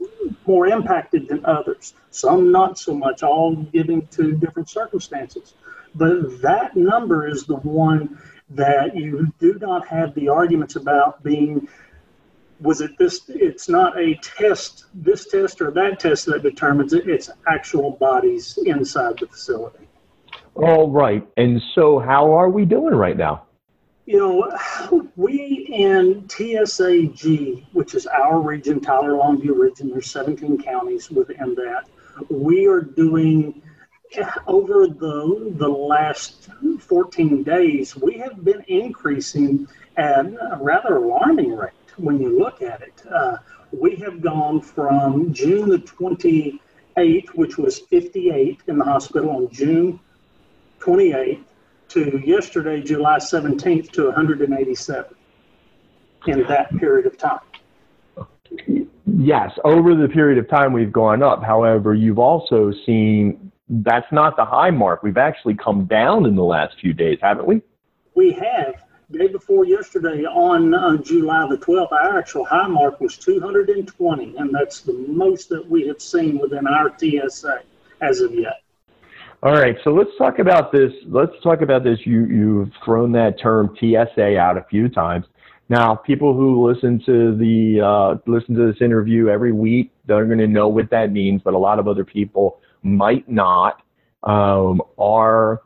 more 0.47 0.67
impacted 0.67 1.27
than 1.29 1.43
others, 1.47 1.95
some 2.11 2.53
not 2.53 2.79
so 2.79 2.95
much, 2.95 3.23
all 3.23 3.57
giving 3.57 4.07
to 4.09 4.33
different 4.33 4.69
circumstances. 4.69 5.55
But 5.95 6.43
that 6.43 6.77
number 6.77 7.27
is 7.27 7.47
the 7.47 7.57
one 7.57 8.21
that 8.51 8.95
you 8.95 9.33
do 9.39 9.59
not 9.61 9.89
have 9.89 10.15
the 10.15 10.29
arguments 10.29 10.77
about 10.77 11.23
being 11.23 11.67
was 12.61 12.83
it 12.83 12.97
this 12.99 13.23
it's 13.29 13.69
not 13.69 13.99
a 13.99 14.15
test 14.23 14.85
this 14.95 15.27
test 15.27 15.61
or 15.61 15.71
that 15.73 15.99
test 15.99 16.27
that 16.27 16.43
determines 16.43 16.93
it 16.93 17.09
it's 17.09 17.29
actual 17.49 17.93
bodies 17.93 18.59
inside 18.65 19.19
the 19.19 19.27
facility 19.27 19.84
all 20.55 20.91
right. 20.91 21.27
And 21.37 21.61
so 21.75 21.99
how 21.99 22.33
are 22.33 22.49
we 22.49 22.65
doing 22.65 22.95
right 22.95 23.17
now? 23.17 23.47
You 24.07 24.19
know 24.19 25.09
we 25.17 25.67
in 25.71 26.29
TSA 26.29 27.07
G 27.15 27.67
which 27.73 27.95
is 27.95 28.07
our 28.07 28.39
region 28.39 28.81
tyler 28.81 29.13
longview 29.13 29.59
region 29.59 29.89
there's 29.89 30.11
17 30.11 30.63
counties 30.63 31.11
within 31.11 31.55
that. 31.55 31.89
We 32.29 32.67
are 32.67 32.83
doing 32.83 33.63
over 34.47 34.87
the 34.87 35.55
the 35.57 35.69
last 35.69 36.51
14 36.81 37.43
days 37.43 37.97
we 37.97 38.19
have 38.19 38.45
been 38.45 38.63
increasing 38.69 39.67
at 39.97 40.27
a 40.27 40.59
rather 40.61 40.97
alarming 40.97 41.57
rate 41.57 41.73
when 41.97 42.21
you 42.21 42.39
look 42.39 42.61
at 42.61 42.83
it. 42.83 43.03
Uh, 43.11 43.39
we 43.73 43.97
have 43.97 44.21
gone 44.21 44.61
from 44.61 45.33
June 45.33 45.69
the 45.69 45.79
28th, 45.79 47.29
which 47.35 47.57
was 47.57 47.79
58 47.79 48.61
in 48.67 48.79
the 48.79 48.85
hospital 48.85 49.31
on 49.31 49.49
June 49.51 49.99
28th, 50.85 51.45
to 51.89 52.21
yesterday, 52.25 52.83
July 52.83 53.19
17th, 53.19 53.91
to 53.93 54.07
187 54.07 55.15
in 56.27 56.43
that 56.45 56.77
period 56.79 57.07
of 57.07 57.17
time. 57.17 57.41
Yes, 59.07 59.53
over 59.65 59.95
the 59.95 60.09
period 60.09 60.39
of 60.39 60.49
time 60.49 60.73
we've 60.73 60.93
gone 60.93 61.23
up. 61.23 61.43
However, 61.43 61.95
you've 61.95 62.19
also 62.19 62.73
seen 62.85 63.53
that's 63.69 64.11
not 64.13 64.37
the 64.37 64.45
high 64.45 64.71
mark. 64.71 65.03
We've 65.03 65.17
actually 65.17 65.55
come 65.55 65.87
down 65.87 66.27
in 66.27 66.37
the 66.37 66.45
last 66.45 66.79
few 66.81 66.93
days, 66.93 67.19
haven't 67.23 67.47
we? 67.47 67.63
We 68.15 68.33
have 68.33 68.75
day 69.11 69.29
before 69.29 69.65
yesterday 69.65 70.25
on 70.25 70.75
uh, 70.75 70.97
July 70.99 71.47
the 71.49 71.57
12th, 71.59 71.93
our 71.93 72.19
actual 72.19 72.45
high 72.45 72.67
mark 72.67 73.01
was 73.01 73.17
220, 73.17 74.37
and 74.37 74.55
that's 74.55 74.81
the 74.81 74.93
most 74.93 75.49
that 75.51 75.69
we 75.69 75.87
have 75.87 76.01
seen 76.01 76.39
within 76.39 76.67
our 76.67 76.93
TSA 76.99 77.63
as 78.01 78.21
of 78.21 78.35
yet. 78.35 78.64
All 79.45 79.53
right, 79.53 79.77
so 79.85 79.91
let's 79.91 80.09
talk 80.17 80.39
about 80.39 80.73
this. 80.73 80.91
Let's 81.07 81.35
talk 81.43 81.61
about 81.61 81.85
this. 81.85 81.99
You 82.07 82.25
you've 82.25 82.71
thrown 82.83 83.13
that 83.13 83.39
term 83.39 83.77
TSA 83.79 84.39
out 84.39 84.57
a 84.57 84.65
few 84.71 84.89
times. 84.89 85.27
Now, 85.69 85.95
people 85.95 86.33
who 86.33 86.67
listen 86.67 86.99
to 87.05 87.37
the 87.37 87.79
uh, 87.85 88.15
listen 88.27 88.55
to 88.55 88.73
this 88.73 88.81
interview 88.81 89.29
every 89.29 89.53
week, 89.53 89.93
they're 90.07 90.25
going 90.25 90.39
to 90.39 90.47
know 90.47 90.69
what 90.69 90.89
that 90.93 91.13
means, 91.13 91.43
but 91.45 91.53
a 91.53 91.59
lot 91.59 91.79
of 91.79 91.87
other 91.87 92.07
people 92.07 92.59
might 92.83 93.29
not. 93.29 93.83
Um, 94.23 94.81
are 94.97 95.61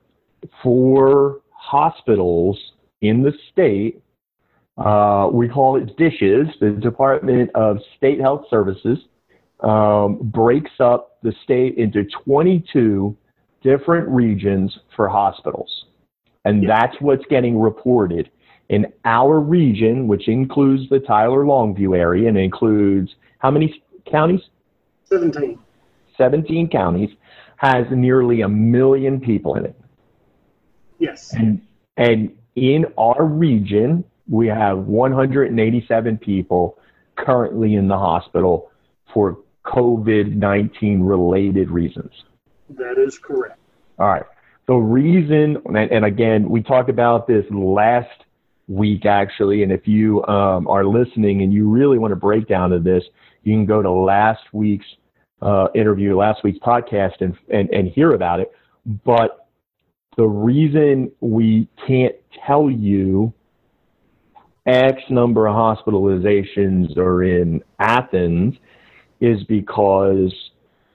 for 0.60 1.42
hospitals 1.52 2.58
in 3.02 3.22
the 3.22 3.32
state. 3.52 4.02
Uh, 4.76 5.28
we 5.32 5.48
call 5.48 5.76
it 5.76 5.96
DISHES, 5.96 6.48
the 6.60 6.70
Department 6.70 7.48
of 7.54 7.78
State 7.96 8.20
Health 8.20 8.46
Services, 8.50 8.98
um, 9.60 10.18
breaks 10.20 10.72
up 10.80 11.18
the 11.22 11.32
state 11.44 11.76
into 11.78 12.04
22 12.24 13.16
different 13.62 14.08
regions 14.08 14.76
for 14.94 15.08
hospitals. 15.08 15.84
And 16.44 16.62
yeah. 16.62 16.68
that's 16.68 17.00
what's 17.00 17.24
getting 17.26 17.58
reported. 17.58 18.30
In 18.68 18.92
our 19.04 19.40
region, 19.40 20.06
which 20.08 20.28
includes 20.28 20.88
the 20.90 21.00
Tyler 21.00 21.44
Longview 21.44 21.96
area 21.96 22.28
and 22.28 22.36
includes 22.36 23.14
how 23.38 23.50
many 23.50 23.82
counties? 24.10 24.42
17. 25.04 25.58
17 26.16 26.68
counties, 26.68 27.10
has 27.56 27.86
nearly 27.90 28.42
a 28.42 28.48
million 28.48 29.20
people 29.20 29.54
in 29.54 29.64
it. 29.64 29.80
Yes. 30.98 31.32
And, 31.32 31.62
and 31.96 32.36
in 32.56 32.86
our 32.98 33.24
region, 33.24 34.04
we 34.28 34.48
have 34.48 34.78
187 34.78 36.18
people 36.18 36.78
currently 37.16 37.74
in 37.74 37.88
the 37.88 37.96
hospital 37.96 38.70
for 39.12 39.38
COVID 39.64 40.34
19 40.34 41.00
related 41.02 41.70
reasons. 41.70 42.12
That 42.70 42.98
is 42.98 43.18
correct. 43.18 43.58
All 43.98 44.08
right. 44.08 44.24
The 44.66 44.74
reason, 44.74 45.56
and 45.74 46.04
again, 46.04 46.48
we 46.48 46.62
talked 46.62 46.90
about 46.90 47.26
this 47.26 47.44
last 47.50 48.24
week 48.68 49.06
actually, 49.06 49.62
and 49.62 49.72
if 49.72 49.88
you 49.88 50.24
um, 50.26 50.68
are 50.68 50.84
listening 50.84 51.42
and 51.42 51.52
you 51.52 51.68
really 51.68 51.98
want 51.98 52.12
a 52.12 52.16
breakdown 52.16 52.72
of 52.72 52.84
this, 52.84 53.02
you 53.42 53.54
can 53.54 53.64
go 53.64 53.80
to 53.80 53.90
last 53.90 54.42
week's 54.52 54.86
uh, 55.40 55.68
interview, 55.74 56.16
last 56.16 56.44
week's 56.44 56.58
podcast, 56.58 57.20
and, 57.20 57.34
and, 57.48 57.70
and 57.70 57.88
hear 57.88 58.12
about 58.12 58.40
it. 58.40 58.52
But 59.04 59.48
the 60.18 60.26
reason 60.26 61.12
we 61.20 61.68
can't 61.86 62.14
tell 62.46 62.70
you 62.70 63.32
X 64.66 65.00
number 65.08 65.46
of 65.46 65.54
hospitalizations 65.54 66.96
are 66.98 67.22
in 67.22 67.62
Athens 67.78 68.54
is 69.20 69.42
because, 69.44 70.34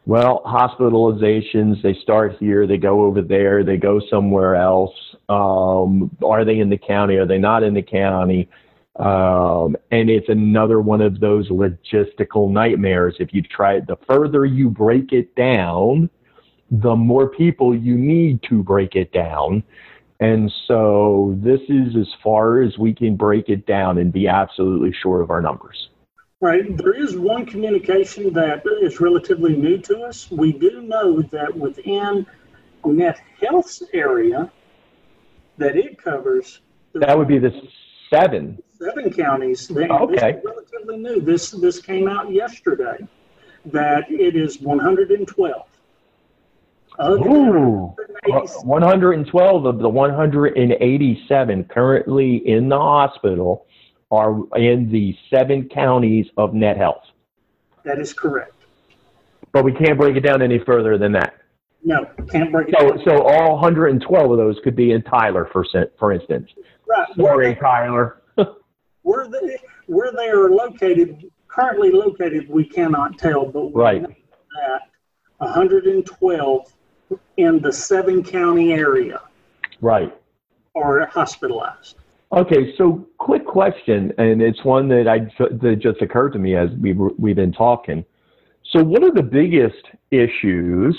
well, 0.05 0.41
hospitalizations, 0.45 1.81
they 1.81 1.93
start 2.01 2.37
here, 2.39 2.67
they 2.67 2.77
go 2.77 3.03
over 3.03 3.21
there, 3.21 3.63
they 3.63 3.77
go 3.77 4.01
somewhere 4.09 4.55
else. 4.55 4.93
Um, 5.29 6.15
are 6.25 6.43
they 6.43 6.59
in 6.59 6.69
the 6.69 6.77
county? 6.77 7.15
Are 7.15 7.25
they 7.25 7.37
not 7.37 7.63
in 7.63 7.73
the 7.73 7.81
county? 7.81 8.49
Um, 8.97 9.75
and 9.91 10.09
it's 10.09 10.29
another 10.29 10.81
one 10.81 11.01
of 11.01 11.19
those 11.19 11.49
logistical 11.49 12.51
nightmares. 12.51 13.15
If 13.19 13.33
you 13.33 13.41
try, 13.41 13.75
it, 13.75 13.87
the 13.87 13.97
further 14.07 14.45
you 14.45 14.69
break 14.69 15.13
it 15.13 15.33
down, 15.35 16.09
the 16.69 16.95
more 16.95 17.29
people 17.29 17.75
you 17.75 17.95
need 17.95 18.43
to 18.49 18.61
break 18.61 18.95
it 18.95 19.11
down. 19.13 19.63
And 20.19 20.51
so 20.67 21.37
this 21.37 21.61
is 21.69 21.95
as 21.95 22.07
far 22.23 22.61
as 22.61 22.77
we 22.77 22.93
can 22.93 23.15
break 23.15 23.49
it 23.49 23.65
down 23.65 23.97
and 23.97 24.11
be 24.11 24.27
absolutely 24.27 24.93
sure 25.01 25.21
of 25.21 25.31
our 25.31 25.41
numbers. 25.41 25.89
Right. 26.43 26.75
There 26.75 26.91
is 26.93 27.15
one 27.15 27.45
communication 27.45 28.33
that 28.33 28.63
is 28.81 28.99
relatively 28.99 29.55
new 29.55 29.77
to 29.77 30.01
us. 30.01 30.29
We 30.29 30.51
do 30.51 30.81
know 30.81 31.21
that 31.21 31.55
within 31.55 32.25
Net 32.83 33.21
Health's 33.39 33.81
area 33.93 34.51
that 35.57 35.77
it 35.77 35.97
covers. 35.97 36.59
That 36.95 37.17
would 37.17 37.29
be 37.29 37.39
the 37.39 37.61
seven. 38.09 38.61
Seven 38.77 39.13
counties. 39.13 39.71
Okay. 39.71 40.41
relatively 40.43 40.97
new. 40.97 41.21
This 41.21 41.51
this 41.51 41.79
came 41.79 42.09
out 42.09 42.29
yesterday. 42.29 42.97
That 43.67 44.11
it 44.11 44.35
is 44.35 44.59
112. 44.59 45.63
Ooh, 46.99 47.95
112 48.25 49.65
of 49.65 49.79
the 49.79 49.87
uh, 49.87 49.89
187 49.89 51.63
currently 51.63 52.35
in 52.45 52.67
the 52.67 52.77
hospital 52.77 53.65
are 54.13 54.57
in 54.57 54.91
the 54.91 55.15
seven 55.29 55.67
counties 55.69 56.27
of 56.37 56.53
Net 56.53 56.77
Health. 56.77 57.03
That 57.83 57.99
is 57.99 58.13
correct. 58.13 58.53
But 59.51 59.63
we 59.63 59.73
can't 59.73 59.97
break 59.97 60.15
it 60.15 60.21
down 60.21 60.41
any 60.41 60.59
further 60.59 60.97
than 60.97 61.11
that. 61.13 61.35
No, 61.83 62.05
can't 62.31 62.51
break 62.51 62.69
it 62.69 62.75
so, 62.79 62.89
down. 62.89 63.01
So 63.05 63.23
all 63.23 63.53
112 63.53 64.31
of 64.31 64.37
those 64.37 64.57
could 64.63 64.75
be 64.75 64.91
in 64.91 65.01
Tyler, 65.03 65.49
for, 65.51 65.65
for 65.99 66.11
instance. 66.13 66.49
Right. 66.87 67.07
Sorry, 67.15 67.55
Tyler. 67.55 68.21
where, 69.01 69.27
they, 69.27 69.57
where 69.87 70.11
they 70.11 70.29
are 70.29 70.49
located 70.49 71.29
currently 71.53 71.91
located, 71.91 72.49
we 72.49 72.65
cannot 72.65 73.17
tell, 73.19 73.45
but 73.45 73.69
Right. 73.75 74.01
that 74.01 74.81
112 75.37 76.73
in 77.37 77.59
the 77.61 77.71
seven 77.71 78.23
county 78.23 78.73
area 78.73 79.21
Right. 79.81 80.15
are 80.75 81.05
hospitalized. 81.05 81.97
Okay, 82.35 82.73
so 82.79 83.07
quick 83.19 83.45
question, 83.45 84.11
and 84.17 84.41
it's 84.41 84.65
one 84.65 84.87
that 84.87 85.07
I 85.07 85.19
that 85.39 85.79
just 85.79 86.01
occurred 86.01 86.33
to 86.33 86.39
me 86.39 86.55
as 86.55 86.69
we 86.81 86.93
were, 86.93 87.11
we've 87.19 87.35
been 87.35 87.51
talking. 87.53 88.03
So, 88.71 88.83
what 88.83 89.03
are 89.03 89.11
the 89.11 89.21
biggest 89.21 89.85
issues 90.09 90.97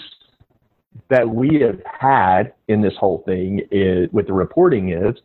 that 1.11 1.29
we 1.29 1.61
have 1.61 1.81
had 1.85 2.53
in 2.69 2.81
this 2.83 2.93
whole 3.01 3.25
thing 3.27 3.63
is, 3.73 4.09
with 4.13 4.29
the 4.29 4.33
reporting 4.33 4.93
is? 4.93 5.17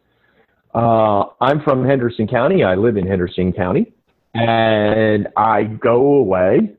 Uh, 0.74 1.26
I'm 1.42 1.62
from 1.62 1.86
Henderson 1.86 2.28
County. 2.28 2.64
I 2.64 2.74
live 2.74 2.98
in 2.98 3.06
Henderson 3.06 3.54
County, 3.54 3.94
and 4.34 5.28
I 5.38 5.64
go 5.64 6.16
away 6.16 6.76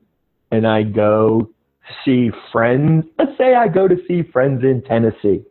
and 0.50 0.66
I 0.66 0.82
go 0.82 1.50
see 2.04 2.32
friends. 2.50 3.04
Let's 3.16 3.38
say 3.38 3.54
I 3.54 3.68
go 3.68 3.86
to 3.86 3.96
see 4.08 4.22
friends 4.32 4.64
in 4.64 4.82
Tennessee 4.82 5.44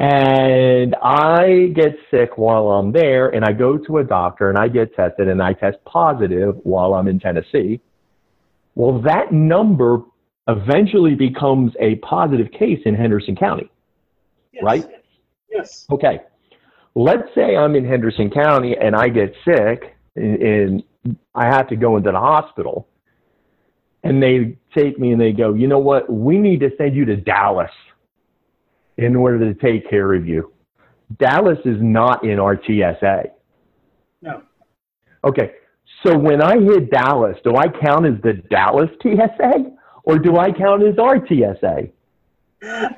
and 0.00 0.96
I 1.02 1.72
get 1.74 1.94
sick 2.10 2.38
while 2.38 2.70
I'm 2.70 2.90
there, 2.90 3.28
and 3.28 3.44
I 3.44 3.52
go 3.52 3.76
to 3.76 3.98
a 3.98 4.04
doctor 4.04 4.48
and 4.48 4.56
I 4.56 4.66
get 4.66 4.94
tested 4.96 5.28
and 5.28 5.42
I 5.42 5.52
test 5.52 5.76
positive 5.84 6.56
while 6.62 6.94
I'm 6.94 7.06
in 7.06 7.20
Tennessee. 7.20 7.82
Well, 8.74 9.02
that 9.02 9.30
number 9.30 10.00
eventually 10.48 11.14
becomes 11.14 11.72
a 11.80 11.96
positive 11.96 12.50
case 12.50 12.80
in 12.86 12.94
Henderson 12.94 13.36
County, 13.36 13.70
Yes. 14.54 14.62
right? 14.64 14.86
Yes. 15.50 15.86
Okay. 15.90 16.20
Let's 16.94 17.28
say 17.34 17.56
I'm 17.56 17.76
in 17.76 17.84
Henderson 17.84 18.30
County 18.30 18.76
and 18.80 18.96
I 18.96 19.10
get 19.10 19.34
sick 19.44 19.96
and, 20.16 20.42
and 20.42 21.16
I 21.34 21.44
have 21.44 21.68
to 21.68 21.76
go 21.76 21.98
into 21.98 22.10
the 22.10 22.18
hospital. 22.18 22.88
And 24.02 24.22
they 24.22 24.56
take 24.74 24.98
me 24.98 25.12
and 25.12 25.20
they 25.20 25.32
go, 25.32 25.52
you 25.52 25.68
know 25.68 25.78
what? 25.78 26.10
We 26.10 26.38
need 26.38 26.60
to 26.60 26.70
send 26.78 26.96
you 26.96 27.04
to 27.04 27.16
Dallas 27.16 27.70
in 29.00 29.16
order 29.16 29.38
to 29.38 29.54
take 29.58 29.88
care 29.88 30.12
of 30.12 30.28
you. 30.28 30.52
Dallas 31.18 31.58
is 31.64 31.78
not 31.80 32.22
in 32.24 32.38
our 32.38 32.60
TSA. 32.62 33.30
No. 34.20 34.42
Okay. 35.24 35.52
So 36.04 36.16
when 36.16 36.42
I 36.42 36.60
hit 36.60 36.90
Dallas, 36.90 37.36
do 37.42 37.56
I 37.56 37.66
count 37.68 38.06
as 38.06 38.20
the 38.22 38.34
Dallas 38.50 38.90
TSA 39.02 39.72
or 40.04 40.18
do 40.18 40.36
I 40.36 40.52
count 40.52 40.82
as 40.82 40.98
our 40.98 41.26
TSA? 41.26 41.88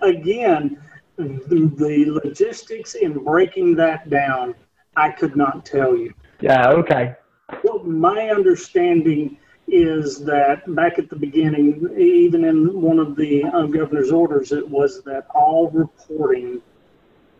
Again, 0.02 0.82
the, 1.16 1.72
the 1.76 2.04
logistics 2.10 2.94
in 2.94 3.24
breaking 3.24 3.76
that 3.76 4.10
down, 4.10 4.54
I 4.96 5.10
could 5.10 5.36
not 5.36 5.64
tell 5.64 5.96
you. 5.96 6.12
Yeah, 6.40 6.70
okay. 6.70 7.14
Well, 7.62 7.84
my 7.84 8.30
understanding 8.30 9.38
is 9.68 10.24
that 10.24 10.62
back 10.74 10.98
at 10.98 11.08
the 11.08 11.16
beginning, 11.16 11.88
even 11.96 12.44
in 12.44 12.80
one 12.80 12.98
of 12.98 13.16
the 13.16 13.44
uh, 13.44 13.66
governor's 13.66 14.10
orders, 14.10 14.52
it 14.52 14.68
was 14.68 15.02
that 15.04 15.26
all 15.34 15.70
reporting 15.70 16.60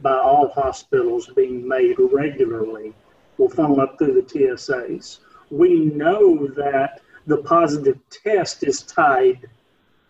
by 0.00 0.14
all 0.14 0.48
hospitals 0.48 1.30
being 1.34 1.66
made 1.66 1.96
regularly 1.98 2.92
will 3.38 3.48
funnel 3.48 3.80
up 3.80 3.98
through 3.98 4.14
the 4.14 4.22
TSAs. 4.22 5.18
We 5.50 5.80
know 5.80 6.46
that 6.48 7.00
the 7.26 7.38
positive 7.38 7.98
test 8.10 8.64
is 8.64 8.82
tied 8.82 9.48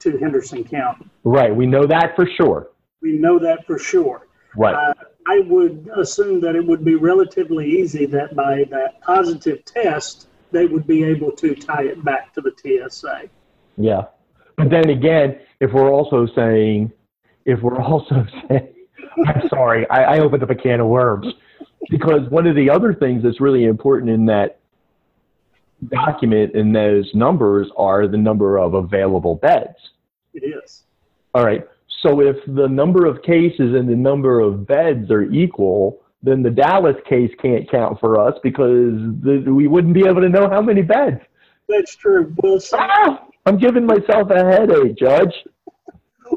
to 0.01 0.18
Henderson 0.18 0.64
County. 0.64 1.07
Right. 1.25 1.55
We 1.55 1.66
know 1.66 1.87
that 1.87 2.16
for 2.16 2.27
sure. 2.27 2.70
We 3.01 3.12
know 3.18 3.38
that 3.38 3.66
for 3.66 3.79
sure. 3.79 4.27
Right. 4.57 4.75
Uh, 4.75 4.94
I 5.29 5.40
would 5.40 5.88
assume 5.96 6.40
that 6.40 6.57
it 6.57 6.66
would 6.66 6.85
be 6.85 6.96
relatively 6.96 7.81
easy 7.81 8.07
that 8.07 8.35
by 8.35 8.64
that 8.70 9.01
positive 9.03 9.64
test, 9.64 10.29
they 10.53 10.67
would 10.67 10.87
be 10.87 11.05
able 11.05 11.33
to 11.33 11.55
tie 11.55 11.85
it 11.85 12.05
back 12.05 12.33
to 12.35 12.41
the 12.41 12.53
TSA. 12.57 13.29
Yeah. 13.77 14.03
But 14.57 14.71
then 14.71 14.91
again, 14.91 15.41
if 15.61 15.73
we're 15.73 15.91
also 15.91 16.27
saying, 16.35 16.93
if 17.45 17.61
we're 17.61 17.81
also 17.81 18.27
saying, 18.49 18.69
I'm 19.27 19.49
sorry, 19.49 19.88
I, 19.91 20.17
I 20.17 20.19
opened 20.21 20.43
up 20.43 20.51
a 20.51 20.55
can 20.55 20.81
of 20.81 20.87
worms 20.87 21.27
because 21.91 22.29
one 22.31 22.47
of 22.47 22.57
the 22.57 22.71
other 22.71 22.95
things 22.95 23.23
that's 23.23 23.41
really 23.41 23.65
important 23.65 24.11
in 24.11 24.27
that 24.27 24.61
document 25.88 26.55
and 26.55 26.75
those 26.75 27.11
numbers 27.15 27.69
are 27.77 28.07
the 28.07 28.17
number 28.17 28.59
of 28.59 28.75
available 28.75 29.35
beds. 29.35 29.77
It 30.35 30.45
is. 30.45 30.85
All 31.35 31.45
right. 31.45 31.67
So 32.03 32.21
if 32.21 32.37
the 32.47 32.69
number 32.69 33.07
of 33.07 33.23
cases 33.23 33.75
and 33.75 33.88
the 33.88 33.97
number 33.97 34.41
of 34.41 34.67
beds 34.67 35.11
are 35.11 35.23
equal, 35.23 36.02
then 36.22 36.42
the 36.42 36.50
Dallas 36.50 36.96
case 37.08 37.32
can't 37.40 37.68
count 37.70 37.98
for 38.00 38.20
us 38.20 38.35
because 38.42 38.92
the, 39.22 39.44
we 39.48 39.66
wouldn't 39.66 39.94
be 39.94 40.06
able 40.06 40.20
to 40.20 40.28
know 40.28 40.48
how 40.48 40.61
many 40.62 40.82
beds. 40.82 41.20
That's 41.68 41.96
true. 41.96 42.32
Well, 42.42 42.61
so, 42.61 42.76
Ah, 42.80 43.26
I'm 43.46 43.56
giving 43.58 43.85
myself 43.87 44.30
a 44.30 44.44
headache, 44.44 44.96
Judge. 44.96 45.35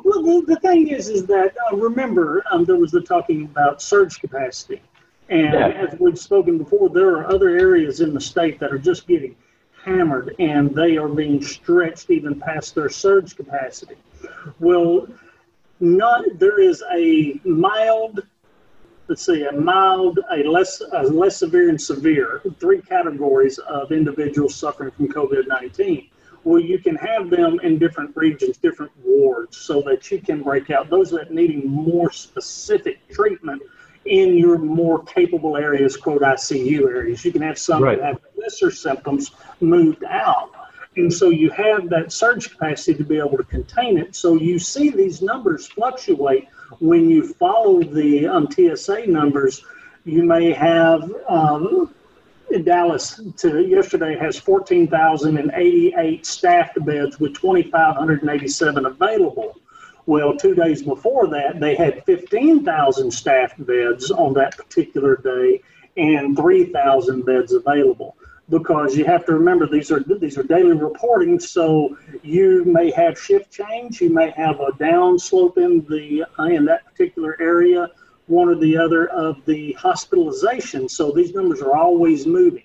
well 0.04 0.24
the, 0.24 0.44
the 0.56 0.60
thing 0.60 0.88
is, 0.90 1.10
is 1.10 1.26
that 1.28 1.56
uh, 1.72 1.76
remember 1.76 2.44
um, 2.52 2.66
there 2.66 2.78
was 2.78 2.92
the 2.92 3.02
talking 3.02 3.46
about 3.46 3.82
surge 3.82 4.20
capacity, 4.20 4.82
and 5.30 5.54
Yeah. 5.54 5.88
as 5.92 6.00
we've 6.00 6.18
spoken 6.20 6.58
before, 6.58 6.90
there 6.90 7.10
are 7.18 7.28
other 7.32 7.50
areas 7.50 8.02
in 8.02 8.14
the 8.14 8.22
state 8.22 8.60
that 8.60 8.72
are 8.72 8.78
just 8.80 9.08
getting 9.08 9.36
hammered, 9.84 10.36
and 10.40 10.74
they 10.74 10.98
are 10.98 11.08
being 11.08 11.42
stretched 11.44 12.10
even 12.10 12.40
past 12.40 12.74
their 12.74 12.90
surge 12.90 13.36
capacity. 13.36 13.96
Well, 14.60 15.08
not 15.80 16.24
there 16.40 16.60
is 16.60 16.84
a 16.94 17.40
mild 17.44 18.22
let's 19.08 19.26
see, 19.26 19.44
a 19.44 19.52
mild, 19.52 20.20
a 20.32 20.38
less, 20.44 20.82
a 20.94 21.04
less 21.04 21.38
severe, 21.38 21.70
and 21.70 21.82
severe, 21.82 22.42
three 22.60 22.82
categories 22.82 23.58
of 23.60 23.92
individuals 23.92 24.56
suffering 24.56 24.92
from 24.92 25.08
COVID 25.08 25.48
19. 25.48 26.10
Well, 26.44 26.60
you 26.60 26.78
can 26.78 26.96
have 26.98 27.30
them 27.30 27.60
in 27.64 27.80
different 27.80 28.16
regions, 28.16 28.58
different 28.58 28.92
wards, 29.04 29.58
so 29.58 29.82
that 29.82 30.12
you 30.12 30.20
can 30.20 30.44
break 30.44 30.70
out 30.70 30.90
those 30.90 31.10
that 31.12 31.32
needing 31.32 31.68
more 31.68 32.12
specific 32.12 33.08
treatment 33.10 33.64
in 34.06 34.38
your 34.38 34.60
more 34.60 35.04
capable 35.04 35.58
areas, 35.58 35.98
quote 35.98 36.22
ICU 36.22 36.88
areas. 36.88 37.26
You 37.26 37.32
can 37.32 37.42
have 37.42 37.58
some 37.58 37.82
Right. 37.82 37.98
that 37.98 38.06
have 38.06 38.22
lesser 38.38 38.70
symptoms 38.70 39.32
moved 39.60 40.04
out. 40.04 40.52
And 40.98 41.12
so 41.12 41.30
you 41.30 41.50
have 41.50 41.90
that 41.90 42.12
surge 42.12 42.52
capacity 42.52 42.94
to 43.00 43.04
be 43.04 43.18
able 43.18 43.38
to 43.38 43.44
contain 43.44 43.98
it. 43.98 44.16
So 44.16 44.36
you 44.36 44.60
see 44.60 44.92
these 44.92 45.22
numbers 45.22 45.68
fluctuate 45.68 46.48
when 46.80 47.10
you 47.10 47.34
follow 47.34 47.82
the 47.82 48.28
um, 48.28 48.50
TSA 48.52 49.08
numbers. 49.08 49.64
You 50.04 50.24
may 50.24 50.52
have 50.52 51.12
um, 51.28 51.94
Dallas 52.64 53.20
to 53.38 53.66
yesterday 53.66 54.16
has 54.18 54.38
14,088 54.40 56.26
staffed 56.26 56.86
beds 56.86 57.20
with 57.20 57.34
2,587 57.36 58.86
available. 58.86 59.60
Well, 60.06 60.38
two 60.38 60.54
days 60.54 60.84
before 60.84 61.28
that, 61.30 61.60
they 61.60 61.76
had 61.76 62.06
15,000 62.06 63.12
staffed 63.12 63.66
beds 63.66 64.12
on 64.12 64.34
that 64.36 64.56
particular 64.56 65.18
day 65.18 65.62
and 65.98 66.38
3,000 66.38 67.26
beds 67.26 67.54
available. 67.54 68.16
Because 68.48 68.96
you 68.96 69.06
have 69.06 69.26
to 69.26 69.34
remember 69.34 69.66
these 69.68 69.92
are 69.92 70.02
these 70.02 70.38
are 70.38 70.44
daily 70.44 70.74
reporting, 70.74 71.40
so 71.40 71.98
you 72.22 72.64
may 72.66 72.92
have 72.92 73.20
shift 73.20 73.52
change, 73.52 74.02
you 74.02 74.12
may 74.12 74.30
have 74.32 74.60
a 74.60 74.72
down 74.78 75.18
slope 75.18 75.58
in 75.58 75.84
the 75.90 76.26
in 76.40 76.66
that 76.66 76.86
particular 76.86 77.36
area, 77.42 77.90
one 78.28 78.48
or 78.48 78.56
the 78.56 78.78
other 78.78 79.08
of 79.08 79.44
the 79.46 79.74
hospitalization. 79.74 80.88
So 80.88 81.12
these 81.12 81.34
numbers 81.34 81.62
are 81.62 81.76
always 81.76 82.28
moving. 82.28 82.64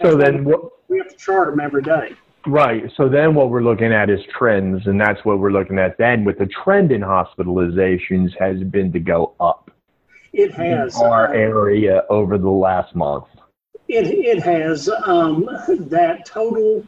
So 0.00 0.16
then, 0.16 0.44
what, 0.44 0.70
We 0.88 0.98
have 0.98 1.08
to 1.08 1.16
chart 1.16 1.50
them 1.50 1.58
every 1.58 1.82
day. 1.82 2.14
right. 2.46 2.90
So 2.96 3.08
then, 3.08 3.34
what 3.34 3.50
we're 3.50 3.62
looking 3.64 3.92
at 3.92 4.10
is 4.10 4.20
trends, 4.36 4.86
and 4.86 5.00
that's 5.00 5.24
what 5.24 5.40
we're 5.40 5.50
looking 5.50 5.80
at 5.80 5.98
then. 5.98 6.24
With 6.24 6.38
the 6.38 6.46
trend 6.46 6.92
in 6.92 7.00
hospitalizations 7.00 8.30
has 8.38 8.62
been 8.62 8.92
to 8.92 9.00
go 9.00 9.34
up 9.40 9.72
It 10.32 10.52
has 10.52 10.96
in 10.96 11.06
our 11.06 11.34
uh, 11.34 11.36
area 11.36 12.04
over 12.08 12.38
the 12.38 12.48
last 12.48 12.94
month. 12.94 13.24
It, 13.88 14.06
it 14.06 14.42
has 14.42 14.88
um, 15.06 15.48
that 15.68 16.26
total 16.26 16.86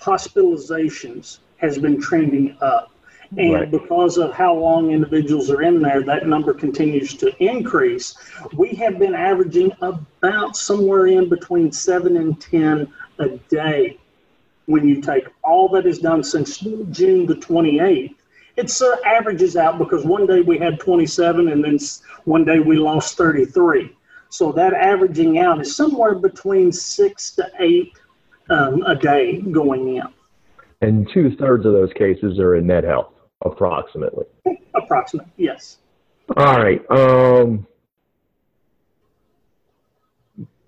hospitalizations 0.00 1.38
has 1.58 1.78
been 1.78 2.00
trending 2.00 2.56
up. 2.60 2.90
And 3.36 3.52
Right. 3.52 3.70
because 3.70 4.16
of 4.16 4.32
how 4.32 4.54
long 4.54 4.90
individuals 4.90 5.50
are 5.50 5.60
in 5.60 5.82
there, 5.82 6.02
that 6.02 6.26
number 6.26 6.54
continues 6.54 7.14
to 7.16 7.30
increase. 7.44 8.14
We 8.54 8.70
have 8.70 8.98
been 8.98 9.14
averaging 9.14 9.70
about 9.82 10.56
somewhere 10.56 11.08
in 11.08 11.28
between 11.28 11.70
seven 11.70 12.16
and 12.16 12.40
10 12.40 12.90
a 13.18 13.28
day 13.50 13.98
when 14.64 14.88
you 14.88 15.02
take 15.02 15.26
all 15.44 15.68
that 15.70 15.84
is 15.84 15.98
done 15.98 16.22
since 16.24 16.58
June 16.58 17.26
the 17.26 17.34
28th. 17.34 18.14
It 18.56 18.82
uh, 18.82 18.96
averages 19.04 19.56
out 19.56 19.78
because 19.78 20.04
one 20.04 20.26
day 20.26 20.40
we 20.40 20.58
had 20.58 20.80
27 20.80 21.48
and 21.48 21.62
then 21.62 21.78
one 22.24 22.44
day 22.44 22.60
we 22.60 22.76
lost 22.76 23.16
33. 23.18 23.94
So 24.30 24.52
that 24.52 24.74
averaging 24.74 25.38
out 25.38 25.60
is 25.60 25.74
somewhere 25.74 26.14
between 26.14 26.72
six 26.72 27.30
to 27.36 27.50
eight 27.60 27.92
um, 28.50 28.82
a 28.82 28.94
day 28.94 29.40
going 29.40 29.96
in, 29.96 30.02
And 30.80 31.08
two 31.12 31.34
thirds 31.36 31.66
of 31.66 31.72
those 31.72 31.92
cases 31.94 32.38
are 32.38 32.56
in 32.56 32.66
net 32.66 32.84
health, 32.84 33.12
approximately. 33.44 34.26
approximately. 34.74 35.32
Yes. 35.36 35.78
All 36.36 36.58
right. 36.58 36.82
Um, 36.90 37.66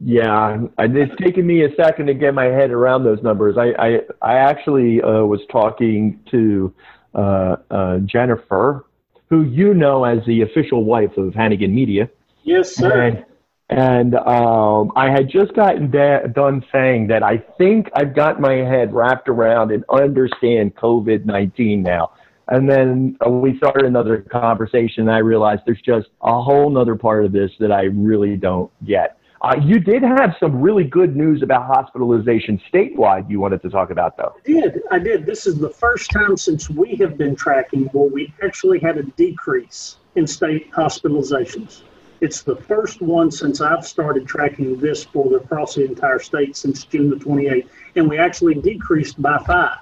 Yeah, 0.02 0.62
it's 0.78 1.14
taken 1.22 1.46
me 1.46 1.64
a 1.64 1.74
second 1.74 2.06
to 2.06 2.14
get 2.14 2.32
my 2.32 2.46
head 2.46 2.70
around 2.70 3.04
those 3.04 3.22
numbers. 3.22 3.58
I 3.58 3.72
I, 3.78 4.00
I 4.22 4.34
actually 4.36 5.02
uh, 5.02 5.24
was 5.24 5.40
talking 5.52 6.18
to 6.30 6.72
uh, 7.14 7.56
uh, 7.70 7.98
Jennifer, 7.98 8.86
who 9.28 9.42
you 9.42 9.74
know 9.74 10.04
as 10.04 10.24
the 10.26 10.40
official 10.40 10.84
wife 10.84 11.14
of 11.18 11.34
Hannigan 11.34 11.74
Media. 11.74 12.08
Yes, 12.44 12.74
sir. 12.74 13.02
And, 13.02 13.24
and 13.70 14.16
um, 14.16 14.90
I 14.96 15.10
had 15.10 15.30
just 15.30 15.54
gotten 15.54 15.90
da- 15.90 16.26
done 16.26 16.64
saying 16.72 17.06
that 17.06 17.22
I 17.22 17.38
think 17.38 17.88
I've 17.94 18.14
got 18.14 18.40
my 18.40 18.54
head 18.54 18.92
wrapped 18.92 19.28
around 19.28 19.70
and 19.70 19.84
understand 19.88 20.74
COVID 20.74 21.24
19 21.24 21.82
now. 21.82 22.12
And 22.48 22.68
then 22.68 23.16
uh, 23.24 23.30
we 23.30 23.56
started 23.58 23.84
another 23.84 24.22
conversation, 24.22 25.02
and 25.02 25.12
I 25.12 25.18
realized 25.18 25.62
there's 25.66 25.80
just 25.82 26.08
a 26.22 26.42
whole 26.42 26.76
other 26.76 26.96
part 26.96 27.24
of 27.24 27.30
this 27.30 27.52
that 27.60 27.70
I 27.70 27.84
really 27.84 28.36
don't 28.36 28.72
get. 28.84 29.18
Uh, 29.40 29.54
you 29.62 29.78
did 29.78 30.02
have 30.02 30.34
some 30.40 30.60
really 30.60 30.84
good 30.84 31.16
news 31.16 31.42
about 31.42 31.64
hospitalization 31.66 32.60
statewide 32.74 33.30
you 33.30 33.38
wanted 33.38 33.62
to 33.62 33.70
talk 33.70 33.90
about, 33.90 34.16
though. 34.16 34.34
I 34.44 34.50
did. 34.50 34.82
I 34.90 34.98
did. 34.98 35.26
This 35.26 35.46
is 35.46 35.58
the 35.58 35.70
first 35.70 36.10
time 36.10 36.36
since 36.36 36.68
we 36.68 36.96
have 36.96 37.16
been 37.16 37.36
tracking 37.36 37.84
where 37.92 38.10
we 38.10 38.34
actually 38.42 38.80
had 38.80 38.98
a 38.98 39.04
decrease 39.04 39.98
in 40.16 40.26
state 40.26 40.72
hospitalizations. 40.72 41.82
It's 42.20 42.42
the 42.42 42.56
first 42.56 43.00
one 43.00 43.30
since 43.30 43.60
I've 43.60 43.86
started 43.86 44.26
tracking 44.26 44.78
this 44.78 45.04
for 45.04 45.28
the, 45.28 45.36
across 45.36 45.74
the 45.74 45.84
entire 45.86 46.18
state 46.18 46.56
since 46.56 46.84
June 46.84 47.10
the 47.10 47.16
28th, 47.16 47.68
and 47.96 48.08
we 48.08 48.18
actually 48.18 48.54
decreased 48.54 49.20
by 49.20 49.38
five. 49.38 49.78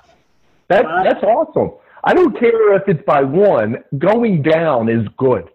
That, 0.68 0.84
that's 1.02 1.22
awesome. 1.24 1.72
I 2.04 2.14
don't 2.14 2.38
care 2.38 2.74
if 2.74 2.88
it's 2.88 3.02
by 3.04 3.22
one. 3.22 3.82
Going 3.98 4.42
down 4.42 4.88
is 4.88 5.06
good. 5.16 5.48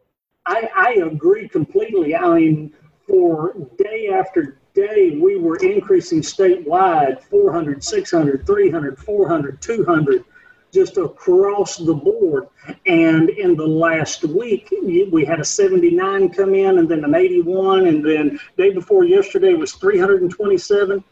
I, 0.45 0.69
I 0.75 0.93
agree 1.05 1.47
completely. 1.47 2.15
I 2.15 2.27
mean, 2.35 2.73
for 3.07 3.55
day 3.77 4.09
after 4.09 4.57
day, 4.73 5.17
we 5.21 5.37
were 5.37 5.55
increasing 5.57 6.21
statewide 6.21 7.23
400, 7.23 7.83
600, 7.83 8.45
300, 8.45 8.99
400, 8.99 9.61
200 9.61 10.25
just 10.73 10.97
across 10.97 11.77
the 11.77 11.93
board. 11.93 12.47
And 12.85 13.29
in 13.29 13.55
the 13.55 13.65
last 13.65 14.23
week, 14.23 14.73
we 14.81 15.23
had 15.23 15.39
a 15.39 15.45
79 15.45 16.29
come 16.29 16.55
in, 16.55 16.79
and 16.79 16.89
then 16.89 17.03
an 17.03 17.15
81, 17.15 17.87
and 17.87 18.03
then 18.03 18.39
day 18.57 18.73
before 18.73 19.03
yesterday 19.03 19.53
was 19.53 19.73
327. 19.73 21.03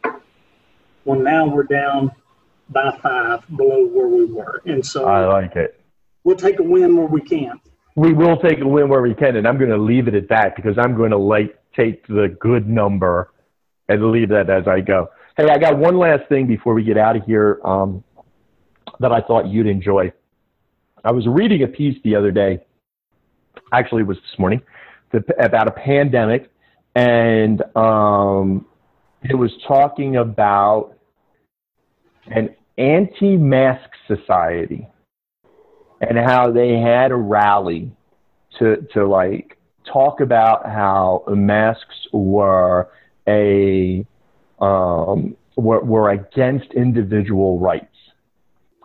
Well, 1.04 1.18
now 1.18 1.46
we're 1.46 1.62
down 1.62 2.10
by 2.68 2.96
five 3.02 3.46
below 3.56 3.86
where 3.86 4.08
we 4.08 4.24
were, 4.24 4.62
and 4.66 4.84
so 4.84 5.04
I 5.04 5.26
like 5.26 5.56
it. 5.56 5.80
We'll 6.24 6.36
take 6.36 6.58
a 6.58 6.62
win 6.62 6.96
where 6.96 7.06
we 7.06 7.20
can. 7.20 7.60
We 7.96 8.12
will 8.12 8.38
take 8.38 8.60
a 8.60 8.66
win 8.66 8.88
where 8.88 9.02
we 9.02 9.14
can, 9.14 9.36
and 9.36 9.46
I'm 9.46 9.58
going 9.58 9.70
to 9.70 9.78
leave 9.78 10.08
it 10.08 10.14
at 10.14 10.28
that 10.28 10.56
because 10.56 10.78
I'm 10.78 10.96
going 10.96 11.10
to 11.10 11.18
like 11.18 11.58
take 11.76 12.06
the 12.06 12.34
good 12.40 12.68
number 12.68 13.32
and 13.88 14.10
leave 14.10 14.28
that 14.30 14.48
as 14.48 14.66
I 14.66 14.80
go. 14.80 15.08
Hey, 15.36 15.48
I 15.48 15.58
got 15.58 15.76
one 15.76 15.98
last 15.98 16.28
thing 16.28 16.46
before 16.46 16.74
we 16.74 16.84
get 16.84 16.96
out 16.96 17.16
of 17.16 17.24
here. 17.24 17.60
Um, 17.64 18.04
that 19.00 19.12
I 19.12 19.20
thought 19.20 19.46
you'd 19.46 19.66
enjoy. 19.66 20.12
I 21.04 21.10
was 21.10 21.26
reading 21.26 21.62
a 21.62 21.66
piece 21.66 21.98
the 22.04 22.14
other 22.14 22.30
day, 22.30 22.60
actually, 23.72 24.02
it 24.02 24.06
was 24.06 24.18
this 24.18 24.38
morning, 24.38 24.62
about 25.40 25.68
a 25.68 25.72
pandemic, 25.72 26.50
and 26.94 27.62
um, 27.76 28.66
it 29.22 29.34
was 29.34 29.50
talking 29.66 30.16
about 30.16 30.96
an 32.26 32.54
anti 32.78 33.36
mask 33.36 33.90
society 34.06 34.86
and 36.00 36.18
how 36.18 36.50
they 36.50 36.78
had 36.78 37.10
a 37.10 37.16
rally 37.16 37.90
to, 38.58 38.86
to 38.92 39.06
like 39.06 39.58
talk 39.90 40.20
about 40.20 40.66
how 40.66 41.24
masks 41.28 42.06
were 42.12 42.88
a 43.28 44.04
um, 44.60 45.36
were, 45.56 45.80
were 45.80 46.10
against 46.10 46.72
individual 46.74 47.58
rights 47.58 47.91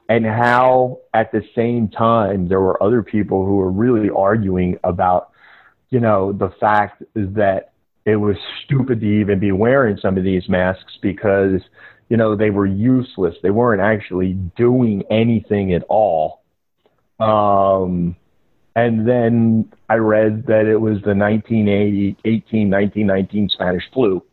and 0.09 0.25
how 0.25 0.99
at 1.13 1.31
the 1.31 1.41
same 1.55 1.89
time 1.89 2.47
there 2.47 2.61
were 2.61 2.81
other 2.81 3.03
people 3.03 3.45
who 3.45 3.57
were 3.57 3.71
really 3.71 4.09
arguing 4.09 4.79
about 4.83 5.31
you 5.89 5.99
know 5.99 6.31
the 6.31 6.49
fact 6.59 7.03
that 7.15 7.73
it 8.05 8.15
was 8.15 8.37
stupid 8.63 9.01
to 9.01 9.05
even 9.05 9.39
be 9.39 9.51
wearing 9.51 9.97
some 9.97 10.17
of 10.17 10.23
these 10.23 10.47
masks 10.47 10.97
because 11.01 11.61
you 12.09 12.17
know 12.17 12.35
they 12.35 12.49
were 12.49 12.65
useless. 12.65 13.35
They 13.43 13.49
weren't 13.49 13.81
actually 13.81 14.33
doing 14.55 15.03
anything 15.09 15.73
at 15.73 15.83
all. 15.89 16.41
Um 17.19 18.15
and 18.75 19.07
then 19.07 19.73
i 19.89 19.95
read 19.95 20.45
that 20.45 20.67
it 20.67 20.77
was 20.77 21.01
the 21.01 21.15
1980 21.15 22.15
18 22.23 22.69
1919 22.69 23.49
spanish 23.49 23.83
flu. 23.91 24.23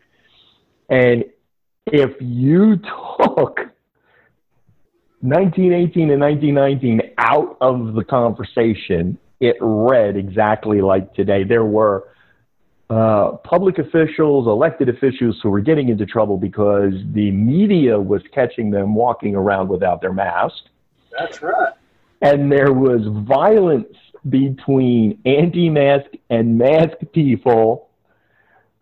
And 0.88 1.24
if 1.86 2.10
you 2.20 2.76
took 3.18 3.73
1918 5.24 6.10
and 6.10 6.20
1919 6.20 7.00
out 7.16 7.56
of 7.62 7.94
the 7.94 8.04
conversation, 8.04 9.16
it 9.40 9.56
read 9.58 10.18
exactly 10.18 10.82
like 10.82 11.14
today. 11.14 11.44
There 11.44 11.64
were 11.64 12.08
uh, 12.90 13.38
public 13.42 13.78
officials, 13.78 14.46
elected 14.46 14.90
officials 14.90 15.40
who 15.42 15.48
were 15.48 15.62
getting 15.62 15.88
into 15.88 16.04
trouble 16.04 16.36
because 16.36 16.92
the 17.14 17.30
media 17.30 17.98
was 17.98 18.20
catching 18.34 18.70
them 18.70 18.94
walking 18.94 19.34
around 19.34 19.70
without 19.70 20.02
their 20.02 20.12
mask. 20.12 20.56
That's 21.18 21.40
right. 21.40 21.72
And 22.20 22.52
there 22.52 22.74
was 22.74 23.00
violence 23.26 23.96
between 24.28 25.18
anti 25.24 25.70
mask 25.70 26.10
and 26.28 26.58
mask 26.58 26.98
people 27.14 27.88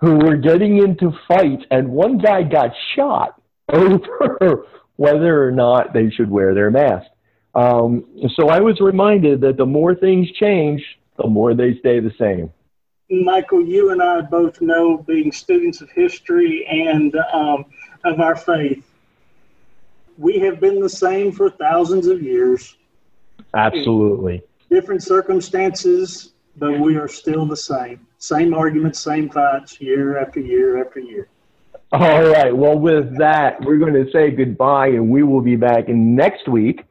who 0.00 0.16
were 0.16 0.36
getting 0.36 0.78
into 0.78 1.12
fights, 1.28 1.62
and 1.70 1.88
one 1.88 2.18
guy 2.18 2.42
got 2.42 2.72
shot 2.96 3.40
over 3.72 4.66
whether 4.96 5.46
or 5.46 5.50
not 5.50 5.92
they 5.92 6.10
should 6.10 6.30
wear 6.30 6.54
their 6.54 6.70
mask. 6.70 7.06
Um, 7.54 8.04
so 8.36 8.48
I 8.48 8.60
was 8.60 8.80
reminded 8.80 9.40
that 9.42 9.56
the 9.56 9.66
more 9.66 9.94
things 9.94 10.30
change, 10.32 10.82
the 11.16 11.28
more 11.28 11.54
they 11.54 11.78
stay 11.78 12.00
the 12.00 12.12
same. 12.18 12.50
Michael, 13.10 13.62
you 13.62 13.90
and 13.90 14.02
I 14.02 14.22
both 14.22 14.60
know, 14.62 14.98
being 14.98 15.32
students 15.32 15.82
of 15.82 15.90
history 15.90 16.66
and 16.66 17.14
um, 17.32 17.66
of 18.04 18.20
our 18.20 18.36
faith, 18.36 18.88
we 20.16 20.38
have 20.38 20.60
been 20.60 20.80
the 20.80 20.88
same 20.88 21.30
for 21.32 21.50
thousands 21.50 22.06
of 22.06 22.22
years. 22.22 22.76
Absolutely. 23.54 24.42
Different 24.70 25.02
circumstances, 25.02 26.32
but 26.56 26.78
we 26.80 26.96
are 26.96 27.08
still 27.08 27.44
the 27.44 27.56
same. 27.56 28.06
Same 28.18 28.54
arguments, 28.54 29.00
same 29.00 29.28
fights, 29.28 29.80
year 29.80 30.18
after 30.18 30.40
year 30.40 30.82
after 30.82 31.00
year. 31.00 31.28
All 31.92 32.22
right. 32.22 32.56
Well, 32.56 32.78
with 32.78 33.18
that, 33.18 33.60
we're 33.60 33.76
going 33.76 33.92
to 33.92 34.10
say 34.12 34.30
goodbye, 34.30 34.86
and 34.88 35.10
we 35.10 35.22
will 35.22 35.42
be 35.42 35.56
back 35.56 35.88
next 35.88 36.48
week 36.48 36.86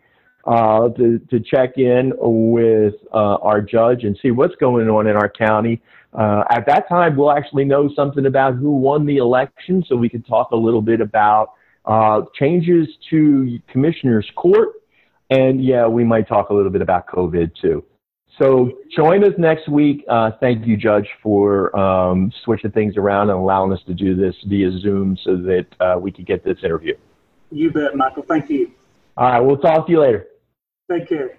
uh, 0.45 0.89
to, 0.89 1.17
to 1.31 1.39
check 1.39 1.77
in 1.77 2.13
with 2.19 2.93
uh, 3.11 3.37
our 3.41 3.61
judge 3.61 4.03
and 4.03 4.15
see 4.21 4.29
what's 4.29 4.53
going 4.57 4.87
on 4.89 5.07
in 5.07 5.15
our 5.15 5.27
county. 5.27 5.81
Uh, 6.13 6.43
at 6.51 6.67
that 6.67 6.87
time, 6.87 7.15
we'll 7.15 7.31
actually 7.31 7.65
know 7.65 7.89
something 7.95 8.27
about 8.27 8.55
who 8.57 8.75
won 8.75 9.07
the 9.07 9.17
election, 9.17 9.83
so 9.87 9.95
we 9.95 10.07
can 10.07 10.21
talk 10.21 10.51
a 10.51 10.55
little 10.55 10.83
bit 10.83 11.01
about 11.01 11.53
uh, 11.85 12.21
changes 12.35 12.87
to 13.09 13.57
commissioner's 13.71 14.29
court. 14.35 14.69
And 15.31 15.65
yeah, 15.65 15.87
we 15.87 16.03
might 16.03 16.27
talk 16.27 16.49
a 16.49 16.53
little 16.53 16.71
bit 16.71 16.83
about 16.83 17.07
COVID 17.07 17.55
too. 17.59 17.83
So 18.39 18.71
join 18.95 19.23
us 19.23 19.33
next 19.37 19.67
week. 19.69 20.03
Uh, 20.09 20.31
thank 20.39 20.65
you, 20.65 20.77
Judge, 20.77 21.07
for 21.21 21.75
um, 21.77 22.31
switching 22.43 22.71
things 22.71 22.97
around 22.97 23.29
and 23.29 23.37
allowing 23.37 23.71
us 23.73 23.79
to 23.87 23.93
do 23.93 24.15
this 24.15 24.35
via 24.47 24.71
Zoom 24.79 25.17
so 25.23 25.35
that 25.37 25.65
uh, 25.79 25.99
we 25.99 26.11
could 26.11 26.25
get 26.25 26.43
this 26.43 26.57
interview. 26.63 26.95
You 27.51 27.71
bet, 27.71 27.95
Michael. 27.95 28.23
Thank 28.27 28.49
you. 28.49 28.71
All 29.17 29.29
right. 29.29 29.39
We'll 29.39 29.57
talk 29.57 29.85
to 29.87 29.91
you 29.91 29.99
later. 29.99 30.27
Take 30.89 31.09
care. 31.09 31.37